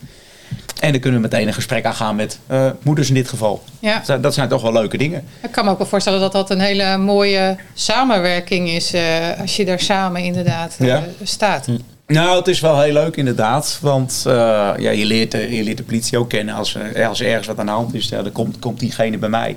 En 0.80 0.92
dan 0.92 1.00
kunnen 1.00 1.20
we 1.20 1.28
meteen 1.28 1.46
een 1.46 1.54
gesprek 1.54 1.84
aangaan 1.84 2.16
met 2.16 2.38
uh, 2.50 2.70
moeders 2.82 3.08
in 3.08 3.14
dit 3.14 3.28
geval. 3.28 3.62
Ja. 3.78 4.02
Dat, 4.20 4.34
zijn 4.34 4.48
toch 4.48 4.62
wel 4.62 4.72
leuke 4.72 4.96
dingen. 4.96 5.24
Ik 5.42 5.50
kan 5.50 5.64
me 5.64 5.70
ook 5.70 5.78
wel 5.78 5.86
voorstellen 5.86 6.20
dat 6.20 6.32
dat 6.32 6.50
een 6.50 6.60
hele 6.60 6.96
mooie 6.96 7.56
samenwerking 7.74 8.68
is. 8.68 8.94
Uh, 8.94 9.02
als 9.40 9.56
je 9.56 9.64
daar 9.64 9.80
samen 9.80 10.22
inderdaad 10.22 10.76
uh, 10.80 10.98
staat. 11.22 11.66
Nou, 12.06 12.36
het 12.38 12.48
is 12.48 12.60
wel 12.60 12.80
heel 12.80 12.92
leuk 12.92 13.16
inderdaad. 13.16 13.78
Want 13.80 14.22
ja, 14.24 14.90
je, 14.90 15.04
leert, 15.04 15.32
je 15.32 15.62
leert 15.62 15.76
de 15.76 15.82
politie 15.82 16.18
ook 16.18 16.28
kennen. 16.28 16.54
Als, 16.54 16.76
als 17.06 17.20
er 17.20 17.26
ergens 17.26 17.46
wat 17.46 17.58
aan 17.58 17.66
de 17.66 17.72
hand 17.72 17.94
is, 17.94 18.08
dan 18.08 18.32
komt, 18.32 18.58
komt 18.58 18.80
diegene 18.80 19.18
bij 19.18 19.28
mij. 19.28 19.56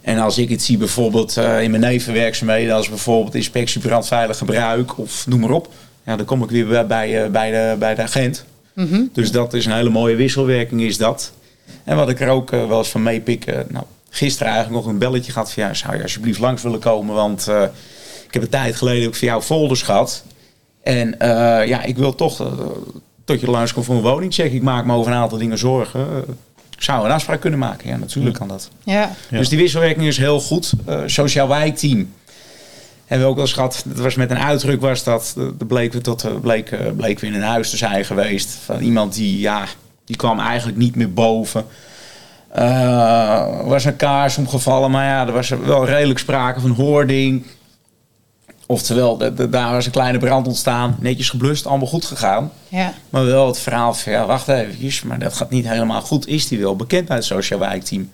En 0.00 0.18
als 0.18 0.38
ik 0.38 0.48
het 0.48 0.62
zie 0.62 0.76
bijvoorbeeld 0.76 1.36
in 1.36 1.70
mijn 1.70 1.80
nevenwerkzaamheden... 1.80 2.74
als 2.74 2.88
bijvoorbeeld 2.88 3.34
inspectie 3.34 3.80
brandveilig 3.80 4.38
gebruik 4.38 4.98
of 4.98 5.26
noem 5.26 5.40
maar 5.40 5.50
op... 5.50 5.68
Ja, 6.04 6.16
dan 6.16 6.26
kom 6.26 6.42
ik 6.42 6.50
weer 6.50 6.66
bij, 6.66 6.86
bij, 6.86 7.30
bij, 7.30 7.50
de, 7.50 7.76
bij 7.78 7.94
de 7.94 8.02
agent... 8.02 8.44
Mhm. 8.72 9.02
Dus 9.12 9.30
dat 9.30 9.54
is 9.54 9.66
een 9.66 9.72
hele 9.72 9.90
mooie 9.90 10.16
wisselwerking 10.16 10.82
is 10.82 10.96
dat. 10.96 11.32
En 11.84 11.96
wat 11.96 12.08
ik 12.08 12.20
er 12.20 12.28
ook 12.28 12.52
uh, 12.52 12.66
wel 12.66 12.78
eens 12.78 12.88
van 12.88 13.02
meepik. 13.02 13.46
Nou, 13.46 13.84
gisteren 14.10 14.52
eigenlijk 14.52 14.84
nog 14.84 14.92
een 14.92 14.98
belletje 14.98 15.32
gehad 15.32 15.52
van 15.52 15.62
ja, 15.62 15.74
zou 15.74 15.96
je 15.96 16.02
alsjeblieft 16.02 16.38
langs 16.38 16.62
willen 16.62 16.78
komen? 16.78 17.14
Want 17.14 17.48
ik 18.26 18.34
heb 18.34 18.42
een 18.42 18.48
tijd 18.48 18.76
geleden 18.76 19.06
ook 19.06 19.14
voor 19.14 19.28
jou 19.28 19.42
folders 19.42 19.82
gehad. 19.82 20.24
En 20.86 21.14
ja, 21.66 21.82
ik 21.82 21.96
wil 21.96 22.14
toch 22.14 22.52
tot 23.24 23.40
je 23.40 23.50
langs 23.50 23.72
komt 23.72 23.84
voor 23.84 23.94
een 23.94 24.02
woningcheck. 24.02 24.52
Ik 24.52 24.62
maak 24.62 24.84
me 24.84 24.94
over 24.94 25.12
een 25.12 25.18
aantal 25.18 25.38
dingen 25.38 25.58
zorgen. 25.58 26.24
ik 26.76 26.82
zou 26.82 27.04
een 27.04 27.10
afspraak 27.10 27.40
kunnen 27.40 27.58
maken. 27.58 27.88
Ja, 27.88 27.96
natuurlijk 27.96 28.38
kan 28.38 28.48
dat. 28.48 28.70
Ja. 28.84 29.10
Dus 29.30 29.48
die 29.48 29.58
wisselwerking 29.58 30.06
is 30.06 30.18
heel 30.18 30.40
goed. 30.40 30.72
sociaal 31.06 31.48
wijkteam 31.48 32.08
hebben 33.06 33.26
we 33.26 33.32
ook 33.32 33.38
wel 33.38 33.44
eens 33.44 33.54
gehad. 33.54 33.82
Dat 33.86 33.98
was 33.98 34.14
met 34.14 34.30
een 34.30 34.38
uitdruk 34.38 34.80
was 34.80 35.04
dat. 35.04 35.32
Dat 35.36 35.66
bleek 35.66 35.92
we 35.92 36.00
tot 36.00 36.24
eh, 36.24 36.32
bleek, 36.40 36.70
eh, 36.70 36.90
bleek 36.96 37.18
we 37.18 37.26
in 37.26 37.34
een 37.34 37.42
huis 37.42 37.70
te 37.70 37.76
zijn 37.76 38.04
geweest. 38.04 38.58
Van 38.64 38.80
iemand 38.80 39.14
die, 39.14 39.40
ja, 39.40 39.64
die 40.04 40.16
kwam 40.16 40.40
eigenlijk 40.40 40.78
niet 40.78 40.96
meer 40.96 41.12
boven. 41.12 41.64
Uh, 42.58 43.64
was 43.64 43.84
een 43.84 43.96
kaars 43.96 44.38
omgevallen, 44.38 44.90
maar 44.90 45.04
ja, 45.04 45.26
er 45.26 45.32
was 45.32 45.48
wel 45.48 45.86
redelijk 45.86 46.18
sprake 46.18 46.60
van 46.60 46.70
hoording. 46.70 47.46
Oftewel, 48.68 49.18
daar 49.50 49.72
was 49.72 49.86
een 49.86 49.92
kleine 49.92 50.18
brand 50.18 50.46
ontstaan, 50.46 50.96
netjes 51.00 51.30
geblust, 51.30 51.66
allemaal 51.66 51.86
goed 51.86 52.04
gegaan. 52.04 52.52
Ja. 52.68 52.92
Maar 53.10 53.24
wel 53.24 53.46
het 53.46 53.58
verhaal 53.58 53.94
van, 53.94 54.12
ja, 54.12 54.26
wacht 54.26 54.48
even, 54.48 55.08
maar 55.08 55.18
dat 55.18 55.34
gaat 55.34 55.50
niet 55.50 55.68
helemaal 55.68 56.00
goed. 56.00 56.26
Is 56.26 56.48
die 56.48 56.58
wel 56.58 56.76
bekend 56.76 57.06
bij 57.06 57.16
het 57.16 57.24
Social 57.24 57.58
Wijkteam? 57.58 58.10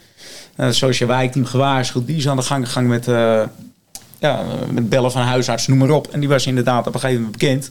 Nou, 0.57 0.69
het 0.69 0.79
Social 0.79 1.09
Wijkteam 1.09 1.45
gewaarschuwd, 1.45 2.07
die 2.07 2.17
is 2.17 2.29
aan 2.29 2.37
de 2.37 2.43
gang 2.43 2.67
gegaan 2.67 2.87
met, 2.87 3.09
uh, 3.09 3.43
ja, 4.19 4.43
met 4.71 4.89
bellen 4.89 5.13
van 5.13 5.23
huisarts, 5.23 5.67
noem 5.67 5.79
maar 5.79 5.91
op. 5.91 6.09
En 6.09 6.21
die 6.21 6.29
was 6.29 6.47
inderdaad 6.47 6.87
op 6.87 6.95
een 6.95 7.01
gegeven 7.01 7.23
moment 7.23 7.41
bekend. 7.41 7.71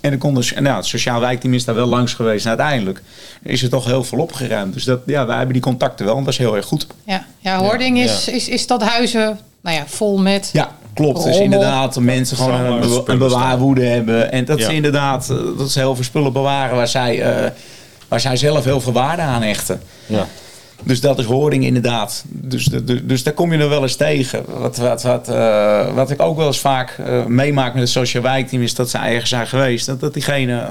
En, 0.00 0.10
dan 0.10 0.18
kon 0.18 0.34
dus, 0.34 0.52
en 0.52 0.62
nou, 0.62 0.76
het 0.76 0.86
sociaal 0.86 1.20
wijkteam 1.20 1.54
is 1.54 1.64
daar 1.64 1.74
wel 1.74 1.86
langs 1.86 2.14
geweest. 2.14 2.44
En 2.44 2.48
uiteindelijk 2.48 3.02
is 3.42 3.62
er 3.62 3.68
toch 3.68 3.84
heel 3.84 4.04
veel 4.04 4.18
opgeruimd. 4.18 4.74
Dus 4.74 4.84
dat, 4.84 5.00
ja, 5.06 5.26
wij 5.26 5.36
hebben 5.36 5.52
die 5.52 5.62
contacten 5.62 6.06
wel. 6.06 6.16
En 6.16 6.24
dat 6.24 6.32
is 6.32 6.38
heel 6.38 6.56
erg 6.56 6.66
goed. 6.66 6.86
Ja, 7.04 7.26
ja 7.38 7.58
Hoording 7.58 7.98
Is, 7.98 8.28
is, 8.28 8.48
is 8.48 8.66
dat 8.66 8.82
huizen 8.82 9.38
nou 9.60 9.76
ja, 9.76 9.86
vol 9.86 10.18
met 10.18 10.50
Ja, 10.52 10.76
klopt. 10.96 11.24
Dus 11.24 11.38
inderdaad, 11.38 12.00
mensen 12.00 12.36
gewoon 12.36 12.82
een, 12.82 13.02
een 13.04 13.18
bewaarwoede 13.18 13.84
hebben. 13.84 14.32
En 14.32 14.44
dat 14.44 14.60
ze 14.60 14.74
inderdaad, 14.74 15.30
eh, 15.30 15.36
dat 15.58 15.70
ze 15.70 15.78
heel 15.78 15.94
veel 15.94 16.04
spullen 16.04 16.32
bewaren 16.32 16.76
waar 16.76 16.88
zij, 16.88 17.44
uh, 17.44 17.50
waar 18.08 18.20
zij 18.20 18.36
zelf 18.36 18.64
heel 18.64 18.80
veel 18.80 18.92
waarde 18.92 19.22
aan 19.22 19.42
hechten. 19.42 19.80
Ja. 20.06 20.26
Dus 20.82 21.00
dat 21.00 21.18
is 21.18 21.24
horing 21.24 21.64
inderdaad. 21.64 22.24
Dus, 22.28 22.64
dus, 22.64 23.00
dus 23.04 23.22
daar 23.22 23.34
kom 23.34 23.52
je 23.52 23.58
er 23.58 23.68
wel 23.68 23.82
eens 23.82 23.96
tegen. 23.96 24.44
Wat, 24.58 24.76
wat, 24.76 25.02
wat, 25.02 25.28
uh, 25.28 25.94
wat 25.94 26.10
ik 26.10 26.22
ook 26.22 26.36
wel 26.36 26.46
eens 26.46 26.60
vaak 26.60 26.98
uh, 27.00 27.24
meemaak 27.24 27.72
met 27.72 27.82
het 27.82 27.90
sociaal 27.90 28.22
wijkteam 28.22 28.62
is 28.62 28.74
dat 28.74 28.90
ze 28.90 28.98
ergens 28.98 29.30
zijn 29.30 29.46
geweest. 29.46 29.86
Dat, 29.86 30.00
dat 30.00 30.14
diegene 30.14 30.52
uh, 30.52 30.68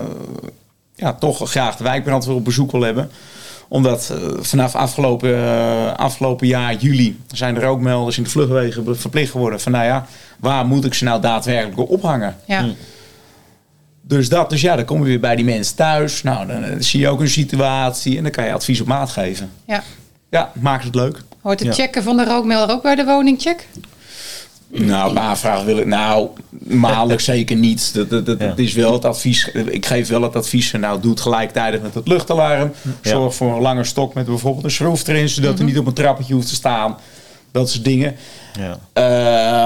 ja, 0.95 1.13
toch 1.13 1.49
graag 1.49 1.75
de 1.75 1.83
wijkbrandweer 1.83 2.35
op 2.35 2.45
bezoek 2.45 2.71
wil 2.71 2.81
hebben 2.81 3.09
omdat 3.67 4.13
vanaf 4.39 4.75
afgelopen, 4.75 5.97
afgelopen 5.97 6.47
jaar, 6.47 6.75
juli, 6.75 7.19
zijn 7.31 7.55
er 7.55 7.65
ook 7.65 7.79
melders 7.79 8.17
in 8.17 8.23
de 8.23 8.29
vluchtwegen 8.29 8.97
verplicht 8.97 9.31
geworden. 9.31 9.61
Van 9.61 9.71
nou 9.71 9.85
ja, 9.85 10.05
waar 10.39 10.65
moet 10.65 10.85
ik 10.85 10.93
ze 10.93 11.03
nou 11.03 11.21
daadwerkelijk 11.21 11.89
ophangen? 11.89 12.35
Ja. 12.45 12.61
Hm. 12.61 12.69
Dus 14.01 14.29
dat, 14.29 14.49
dus 14.49 14.61
ja, 14.61 14.75
dan 14.75 14.85
kom 14.85 14.99
je 14.99 15.05
weer 15.05 15.19
bij 15.19 15.35
die 15.35 15.45
mensen 15.45 15.75
thuis. 15.75 16.23
Nou, 16.23 16.47
dan 16.47 16.83
zie 16.83 16.99
je 16.99 17.07
ook 17.07 17.19
een 17.19 17.29
situatie 17.29 18.17
en 18.17 18.23
dan 18.23 18.31
kan 18.31 18.45
je 18.45 18.53
advies 18.53 18.81
op 18.81 18.87
maat 18.87 19.09
geven. 19.09 19.51
Ja. 19.65 19.83
Ja, 20.29 20.51
maakt 20.53 20.83
het 20.83 20.95
leuk. 20.95 21.21
Hoort 21.41 21.59
het 21.59 21.75
checken 21.75 22.03
van 22.03 22.17
de 22.17 22.25
rookmelder 22.25 22.75
ook 22.75 22.81
bij 22.81 22.95
de 22.95 23.05
woningcheck? 23.05 23.67
Nou, 24.79 25.09
op 25.09 25.17
aanvraag 25.17 25.63
wil 25.63 25.77
ik. 25.77 25.85
Nou, 25.85 26.29
maandelijk 26.59 27.21
zeker 27.35 27.55
niet. 27.55 27.93
Dat, 27.93 28.09
dat, 28.09 28.25
dat, 28.25 28.59
is 28.59 28.73
wel 28.73 28.93
het 28.93 29.05
advies. 29.05 29.47
Ik 29.47 29.85
geef 29.85 30.07
wel 30.07 30.21
het 30.21 30.35
advies. 30.35 30.71
Nou, 30.71 31.01
doe 31.01 31.11
het 31.11 31.19
gelijktijdig 31.19 31.81
met 31.81 31.93
het 31.93 32.07
luchtalarm. 32.07 32.71
Zorg 33.01 33.35
voor 33.35 33.55
een 33.55 33.61
lange 33.61 33.83
stok 33.83 34.13
met 34.13 34.25
bijvoorbeeld 34.25 34.63
een 34.63 34.71
schroef 34.71 35.07
erin, 35.07 35.29
zodat 35.29 35.51
mm 35.51 35.57
-hmm. 35.57 35.65
er 35.65 35.71
niet 35.71 35.81
op 35.81 35.87
een 35.87 35.93
trappetje 35.93 36.33
hoeft 36.33 36.47
te 36.47 36.55
staan. 36.55 36.97
Dat 37.51 37.69
soort 37.69 37.83
dingen. 37.83 38.15
Ja. 38.59 38.79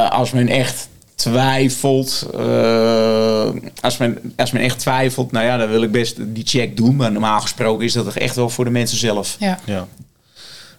Uh, 0.07 0.17
als 0.17 0.31
men 0.31 0.47
echt 0.47 0.89
twijfelt. 1.15 2.29
Uh, 2.35 3.49
als, 3.81 3.97
men, 3.97 4.33
als 4.35 4.51
men 4.51 4.61
echt 4.61 4.79
twijfelt, 4.79 5.31
nou 5.31 5.45
ja, 5.45 5.57
dan 5.57 5.69
wil 5.69 5.81
ik 5.81 5.91
best 5.91 6.15
die 6.19 6.45
check 6.45 6.77
doen. 6.77 6.95
Maar 6.95 7.11
normaal 7.11 7.39
gesproken 7.39 7.85
is 7.85 7.93
dat 7.93 8.15
echt 8.15 8.35
wel 8.35 8.49
voor 8.49 8.65
de 8.65 8.71
mensen 8.71 8.97
zelf. 8.97 9.35
Ja. 9.39 9.87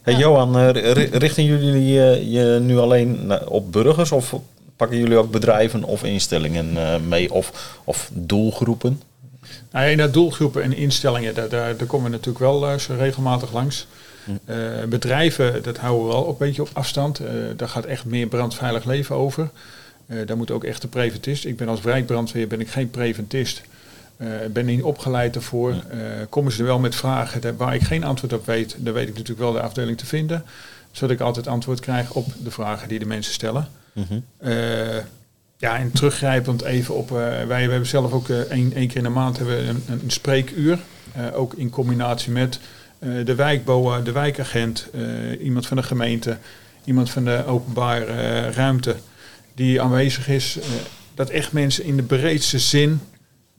Ja. 0.04 0.11
Hey, 0.12 0.21
Johan, 0.21 0.59
uh, 0.59 0.71
richten 1.11 1.45
jullie 1.45 1.95
uh, 1.95 2.33
je 2.33 2.59
nu 2.61 2.78
alleen 2.78 3.33
op 3.49 3.73
burgers 3.73 4.12
of 4.12 4.35
pakken 4.76 4.99
jullie 4.99 5.16
ook 5.16 5.30
bedrijven 5.30 5.85
of 5.85 6.04
instellingen 6.04 6.76
mee 7.09 7.33
of, 7.33 7.78
of 7.85 8.11
doelgroepen? 8.12 9.02
Nou, 9.71 9.95
naar 9.95 10.11
doelgroepen 10.11 10.62
en 10.62 10.76
instellingen, 10.76 11.35
daar, 11.35 11.49
daar, 11.49 11.76
daar 11.76 11.87
komen 11.87 12.11
we 12.11 12.16
natuurlijk 12.16 12.45
wel 12.45 12.78
zo 12.78 12.95
regelmatig 12.99 13.52
langs. 13.52 13.87
Uh, 14.45 14.85
bedrijven, 14.88 15.62
dat 15.62 15.76
houden 15.76 16.07
we 16.07 16.12
wel 16.12 16.28
een 16.28 16.35
beetje 16.38 16.62
op 16.62 16.71
afstand. 16.73 17.21
Uh, 17.21 17.28
daar 17.57 17.69
gaat 17.69 17.85
echt 17.85 18.04
meer 18.04 18.26
brandveilig 18.26 18.85
leven 18.85 19.16
over. 19.16 19.50
Uh, 20.07 20.26
daar 20.26 20.37
moet 20.37 20.50
ook 20.50 20.64
echt 20.64 20.83
de 20.83 20.88
preventist. 20.88 21.45
Ik 21.45 21.57
ben 21.57 21.69
als 21.69 21.80
wijkbrandweer 21.80 22.47
ben 22.47 22.61
ik 22.61 22.69
geen 22.69 22.90
preventist. 22.90 23.62
Ik 24.45 24.53
ben 24.53 24.67
niet 24.67 24.83
opgeleid 24.83 25.33
daarvoor. 25.33 25.75
komen 26.29 26.53
ze 26.53 26.59
er 26.59 26.65
wel 26.65 26.79
met 26.79 26.95
vragen 26.95 27.57
waar 27.57 27.75
ik 27.75 27.83
geen 27.83 28.05
antwoord 28.05 28.33
op 28.33 28.47
weet, 28.47 28.77
dan 28.79 28.93
weet 28.93 29.09
ik 29.09 29.15
natuurlijk 29.15 29.41
wel 29.41 29.53
de 29.53 29.61
afdeling 29.61 29.99
te 29.99 30.07
vinden. 30.07 30.45
Zodat 30.91 31.17
ik 31.17 31.21
altijd 31.21 31.47
antwoord 31.47 31.81
krijg 31.81 32.12
op 32.12 32.27
de 32.45 32.50
vragen 32.50 32.89
die 32.89 32.99
de 32.99 33.07
mensen 33.07 33.33
stellen. 33.33 33.69
Mm 33.93 34.07
-hmm. 34.09 34.23
ja, 35.57 35.79
en 35.79 35.93
teruggrijpend 35.93 36.62
even 36.62 36.95
op, 36.95 37.11
wij, 37.11 37.47
wij 37.47 37.62
hebben 37.62 37.87
zelf 37.87 38.12
ook 38.12 38.29
één, 38.29 38.73
één 38.73 38.89
keer 38.89 38.97
in 38.97 39.03
de 39.03 39.09
maand 39.09 39.37
hebben 39.37 39.69
een, 39.69 39.83
een 39.87 40.11
spreekuur. 40.11 40.79
ook 41.35 41.55
in 41.55 41.71
combinatie 41.71 42.33
met 42.33 42.61
uh, 43.00 43.25
de 43.25 43.35
wijkboa, 43.35 44.00
de 44.00 44.12
wijkagent, 44.12 44.89
uh, 44.95 45.45
iemand 45.45 45.67
van 45.67 45.77
de 45.77 45.83
gemeente, 45.83 46.37
iemand 46.85 47.11
van 47.11 47.25
de 47.25 47.45
openbare 47.47 48.07
uh, 48.07 48.53
ruimte 48.53 48.97
die 49.55 49.83
aanwezig 49.83 50.29
is. 50.29 50.59
dat 51.15 51.31
echt 51.31 51.53
mensen 51.53 51.85
in 51.85 51.97
de 51.97 52.03
breedste 52.03 52.59
zin 52.59 53.00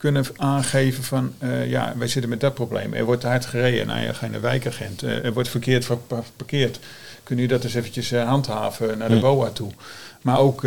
kunnen 0.02 0.26
aangeven 0.36 1.04
van 1.04 1.34
ja, 1.66 1.94
wij 1.98 2.08
zitten 2.08 2.30
met 2.30 2.40
dat 2.40 2.54
probleem. 2.54 2.94
Er 2.94 3.06
wordt 3.06 3.24
hard 3.24 3.46
gereden, 3.46 3.88
nou 3.88 4.02
ja, 4.02 4.14
ga 4.14 4.26
je 4.26 4.32
naar 4.32 4.42
wijkagent. 4.42 5.02
er 5.02 5.34
wordt 5.34 5.50
verkeerd 5.50 5.90
verkeerd. 6.36 6.80
Kun 7.24 7.38
je 7.38 7.48
dat 7.48 7.64
eens 7.64 7.74
eventjes 7.74 8.12
handhaven 8.12 8.98
naar 8.98 9.10
de. 9.10 9.20
BOA 9.20 9.50
toe. 9.50 9.72
Maar 10.22 10.40
ook 10.40 10.62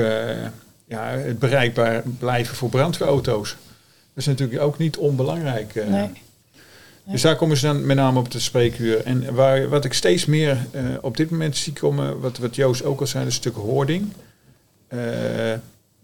ja, 0.87 1.05
het 1.07 1.39
bereikbaar 1.39 2.03
blijven 2.19 2.57
voor 2.57 2.69
brandweerauto's. 2.69 3.51
Dat 3.51 3.57
is 4.15 4.27
natuurlijk 4.27 4.63
ook 4.63 4.79
niet 4.79 4.97
onbelangrijk. 4.97 5.75
Nee. 5.75 6.11
Dus 7.05 7.23
daar 7.23 7.37
komen 7.37 7.57
ze 7.57 7.67
dan 7.67 7.87
met 7.87 7.97
name 7.97 8.19
op 8.19 8.31
de 8.31 8.41
spreekuur. 8.41 9.05
En 9.05 9.35
waar, 9.35 9.69
wat 9.69 9.85
ik 9.85 9.93
steeds 9.93 10.25
meer 10.25 10.67
uh, 10.75 10.81
op 11.01 11.17
dit 11.17 11.31
moment 11.31 11.57
zie 11.57 11.73
komen, 11.73 12.21
wat, 12.21 12.39
wat 12.39 12.57
Joost 12.57 12.85
ook 12.85 13.01
al 13.01 13.07
zei, 13.07 13.27
is 13.27 13.31
een 13.31 13.41
stuk 13.41 13.55
hoording. 13.55 14.13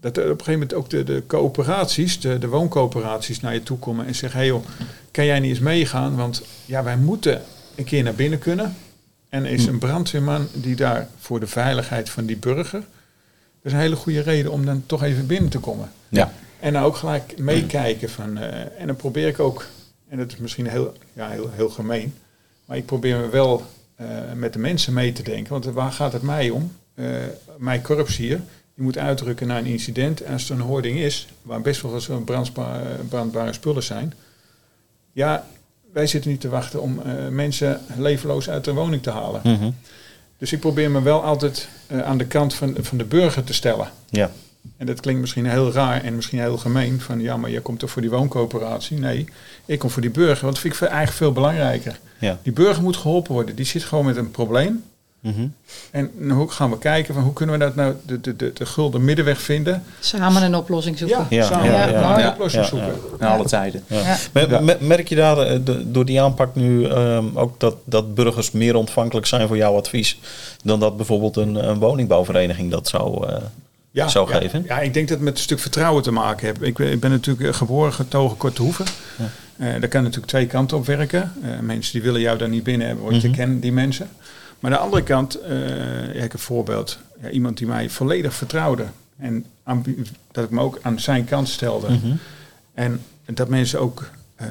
Dat 0.00 0.16
er 0.16 0.22
op 0.22 0.28
een 0.30 0.44
gegeven 0.44 0.52
moment 0.52 0.74
ook 0.74 0.90
de, 0.90 1.04
de 1.04 1.22
coöperaties, 1.26 2.20
de, 2.20 2.38
de 2.38 2.48
wooncoöperaties 2.48 3.40
naar 3.40 3.54
je 3.54 3.62
toe 3.62 3.78
komen 3.78 4.06
en 4.06 4.14
zeggen, 4.14 4.40
hé 4.40 4.46
hey 4.46 4.54
joh, 4.54 4.64
kan 5.10 5.24
jij 5.24 5.40
niet 5.40 5.50
eens 5.50 5.58
meegaan? 5.58 6.16
Want 6.16 6.42
ja, 6.66 6.82
wij 6.82 6.96
moeten 6.96 7.42
een 7.74 7.84
keer 7.84 8.02
naar 8.02 8.14
binnen 8.14 8.38
kunnen. 8.38 8.76
En 9.28 9.44
is 9.44 9.66
een 9.66 9.78
brandweerman 9.78 10.48
die 10.52 10.76
daar 10.76 11.08
voor 11.18 11.40
de 11.40 11.46
veiligheid 11.46 12.10
van 12.10 12.26
die 12.26 12.36
burger, 12.36 12.80
dat 12.80 13.62
is 13.62 13.72
een 13.72 13.78
hele 13.78 13.96
goede 13.96 14.20
reden 14.20 14.52
om 14.52 14.64
dan 14.64 14.82
toch 14.86 15.02
even 15.02 15.26
binnen 15.26 15.50
te 15.50 15.58
komen. 15.58 15.92
Ja. 16.08 16.32
En 16.60 16.72
dan 16.72 16.82
ook 16.82 16.96
gelijk 16.96 17.38
meekijken 17.38 18.10
van, 18.10 18.38
uh, 18.38 18.80
en 18.80 18.86
dan 18.86 18.96
probeer 18.96 19.28
ik 19.28 19.40
ook 19.40 19.66
en 20.10 20.18
dat 20.18 20.32
is 20.32 20.36
misschien 20.36 20.66
heel, 20.66 20.92
ja, 21.12 21.28
heel, 21.28 21.50
heel 21.52 21.68
gemeen. 21.68 22.14
Maar 22.64 22.76
ik 22.76 22.86
probeer 22.86 23.18
me 23.18 23.28
wel 23.28 23.62
uh, 24.00 24.06
met 24.34 24.52
de 24.52 24.58
mensen 24.58 24.92
mee 24.92 25.12
te 25.12 25.22
denken. 25.22 25.52
Want 25.52 25.64
waar 25.64 25.92
gaat 25.92 26.12
het 26.12 26.22
mij 26.22 26.50
om? 26.50 26.72
Uh, 26.94 27.16
mijn 27.56 27.82
korps 27.82 28.16
hier, 28.16 28.40
die 28.80 28.88
moet 28.88 28.98
uitdrukken 28.98 29.46
naar 29.46 29.58
een 29.58 29.66
incident. 29.66 30.20
En 30.20 30.32
als 30.32 30.50
er 30.50 30.56
een 30.56 30.62
hoording 30.62 30.98
is, 30.98 31.28
waar 31.42 31.60
best 31.60 31.82
wel 31.82 32.00
zo'n 32.00 32.24
brandbare, 32.24 32.88
brandbare 33.08 33.52
spullen 33.52 33.82
zijn. 33.82 34.14
Ja, 35.12 35.46
wij 35.92 36.06
zitten 36.06 36.30
niet 36.30 36.40
te 36.40 36.48
wachten 36.48 36.82
om 36.82 37.00
uh, 37.06 37.28
mensen 37.28 37.80
levenloos 37.96 38.50
uit 38.50 38.64
de 38.64 38.72
woning 38.72 39.02
te 39.02 39.10
halen. 39.10 39.40
Mm 39.44 39.56
-hmm. 39.56 39.74
Dus 40.38 40.52
ik 40.52 40.60
probeer 40.60 40.90
me 40.90 41.02
wel 41.02 41.24
altijd 41.24 41.68
aan 42.04 42.18
de 42.18 42.26
kant 42.26 42.54
van, 42.54 42.76
van 42.78 42.98
de 42.98 43.04
burger 43.04 43.44
te 43.44 43.52
stellen. 43.52 43.90
Ja. 44.08 44.30
En 44.76 44.86
dat 44.86 45.00
klinkt 45.00 45.20
misschien 45.20 45.46
heel 45.46 45.72
raar 45.72 46.04
en 46.04 46.16
misschien 46.16 46.40
heel 46.40 46.58
gemeen. 46.58 47.00
Van 47.00 47.20
ja, 47.20 47.36
maar 47.36 47.50
je 47.50 47.60
komt 47.60 47.78
toch 47.78 47.90
voor 47.90 48.02
die 48.02 48.10
wooncoöperatie? 48.10 48.98
Nee, 48.98 49.28
ik 49.64 49.78
kom 49.78 49.90
voor 49.90 50.02
die 50.02 50.10
burger. 50.10 50.42
Want 50.42 50.52
dat 50.52 50.62
vind 50.62 50.74
ik 50.74 50.80
eigenlijk 50.80 51.12
veel 51.12 51.32
belangrijker. 51.32 51.98
Ja. 52.18 52.38
Die 52.42 52.52
burger 52.52 52.82
moet 52.82 52.96
geholpen 52.96 53.32
worden. 53.32 53.56
Die 53.56 53.64
zit 53.64 53.84
gewoon 53.84 54.04
met 54.04 54.16
een 54.16 54.30
probleem. 54.30 54.84
Mm 55.20 55.32
-hmm. 55.32 55.54
En 55.90 56.30
hoe 56.30 56.50
gaan 56.50 56.70
we 56.70 56.78
kijken 56.78 57.14
van 57.14 57.22
hoe 57.22 57.32
kunnen 57.32 57.58
we 57.58 57.64
dat 57.64 57.74
nou 57.74 57.94
de, 58.06 58.20
de, 58.20 58.36
de, 58.36 58.52
de 58.52 58.66
gulden 58.66 59.04
middenweg 59.04 59.40
vinden? 59.40 59.82
Samen 60.00 60.42
een 60.42 60.54
oplossing 60.54 60.98
zoeken. 60.98 61.26
Ja, 61.30 61.36
Ja, 61.36 61.46
samen 61.46 61.70
ja, 61.70 61.86
een 61.86 61.92
ja, 61.92 62.18
ja, 62.18 62.30
oplossing 62.30 62.64
zoeken. 62.64 62.94
Naar 63.18 63.30
alle 63.30 63.44
tijden. 63.44 63.84
Ja. 63.86 64.16
Ja. 64.32 64.76
Merk 64.80 65.08
je 65.08 65.14
daar 65.14 65.64
de, 65.64 65.90
door 65.90 66.04
die 66.04 66.20
aanpak 66.20 66.54
nu 66.54 66.86
um, 66.86 67.38
ook 67.38 67.60
dat, 67.60 67.76
dat 67.84 68.14
burgers 68.14 68.50
meer 68.50 68.74
ontvankelijk 68.74 69.26
zijn 69.26 69.48
voor 69.48 69.56
jouw 69.56 69.76
advies 69.76 70.18
dan 70.64 70.80
dat 70.80 70.96
bijvoorbeeld 70.96 71.36
een, 71.36 71.68
een 71.68 71.78
woningbouwvereniging 71.78 72.70
dat 72.70 72.88
zou, 72.88 73.30
uh, 73.30 73.36
ja, 73.90 74.08
zou 74.08 74.28
geven? 74.28 74.64
Ja, 74.66 74.80
ik 74.80 74.94
denk 74.94 75.08
dat 75.08 75.16
het 75.16 75.26
met 75.26 75.36
een 75.36 75.42
stuk 75.42 75.58
vertrouwen 75.58 76.02
te 76.02 76.10
maken 76.10 76.46
heeft. 76.46 76.62
Ik, 76.62 76.78
ik 76.78 77.00
ben 77.00 77.10
natuurlijk 77.10 77.56
geboren 77.56 77.92
getogen 77.92 78.36
Korte 78.36 78.62
Hoeven. 78.62 78.86
Ja. 79.18 79.24
Uh, 79.56 79.80
daar 79.80 79.88
kan 79.88 80.02
natuurlijk 80.02 80.30
twee 80.30 80.46
kanten 80.46 80.76
op 80.76 80.86
werken. 80.86 81.32
Uh, 81.44 81.58
mensen 81.58 81.92
die 81.92 82.02
willen 82.02 82.20
jou 82.20 82.38
daar 82.38 82.48
niet 82.48 82.62
binnen 82.62 82.86
hebben, 82.86 83.04
want 83.04 83.16
mm 83.16 83.22
-hmm. 83.22 83.30
je 83.30 83.36
kent 83.36 83.62
die 83.62 83.72
mensen. 83.72 84.08
Maar 84.60 84.70
aan 84.70 84.76
de 84.76 84.84
andere 84.84 85.02
kant, 85.02 85.42
uh, 85.42 86.06
ja, 86.06 86.12
ik 86.12 86.20
heb 86.20 86.32
een 86.32 86.38
voorbeeld. 86.38 86.98
Ja, 87.22 87.30
iemand 87.30 87.58
die 87.58 87.66
mij 87.66 87.90
volledig 87.90 88.34
vertrouwde. 88.34 88.86
En 89.16 89.44
aan, 89.62 89.84
dat 90.32 90.44
ik 90.44 90.50
me 90.50 90.60
ook 90.60 90.78
aan 90.82 91.00
zijn 91.00 91.24
kant 91.24 91.48
stelde. 91.48 91.86
Mhm. 91.90 91.96
Mm 91.96 92.10
-hmm. 92.10 92.18
En 92.74 93.00
dat 93.34 93.48
mensen 93.48 93.80
ook 93.80 94.10
uh, 94.40 94.46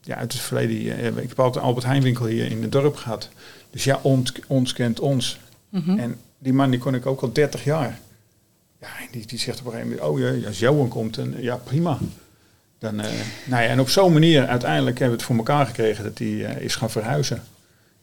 ja, 0.00 0.16
uit 0.16 0.32
het 0.32 0.42
verleden... 0.42 0.76
Uh, 0.76 1.06
ik 1.06 1.28
heb 1.28 1.40
altijd 1.40 1.56
een 1.56 1.68
Albert 1.68 1.86
Heijn 1.86 2.02
winkel 2.02 2.26
hier 2.26 2.50
in 2.50 2.62
het 2.62 2.72
dorp 2.72 2.96
gehad. 2.96 3.28
Dus 3.70 3.84
ja, 3.84 3.98
ons, 4.02 4.32
ons 4.46 4.72
kent 4.72 5.00
ons. 5.00 5.38
Mhm. 5.68 5.82
Mm 5.82 5.88
-hmm. 5.88 5.98
En 5.98 6.16
die 6.38 6.52
man 6.52 6.70
die 6.70 6.80
kon 6.80 6.94
ik 6.94 7.06
ook 7.06 7.20
al 7.20 7.32
30 7.32 7.64
jaar. 7.64 7.98
Ja, 8.80 8.88
die, 9.10 9.26
die 9.26 9.38
zegt 9.38 9.60
op 9.60 9.66
een 9.66 9.72
gegeven 9.72 9.90
moment... 9.96 10.08
Oh 10.08 10.40
ja, 10.40 10.46
als 10.46 10.58
Johan 10.58 10.88
komt, 10.88 11.18
en, 11.18 11.34
ja 11.38 11.56
prima. 11.56 11.98
Dan, 12.78 12.94
uh, 12.94 13.06
nou 13.44 13.62
ja, 13.62 13.68
en 13.68 13.80
op 13.80 13.88
zo'n 13.88 14.12
manier 14.12 14.46
uiteindelijk 14.46 14.98
hebben 14.98 15.18
we 15.18 15.22
het 15.22 15.32
voor 15.32 15.36
elkaar 15.36 15.66
gekregen... 15.66 16.04
dat 16.04 16.18
hij 16.18 16.28
is 16.58 16.74
gaan 16.74 16.90
verhuizen. 16.90 17.42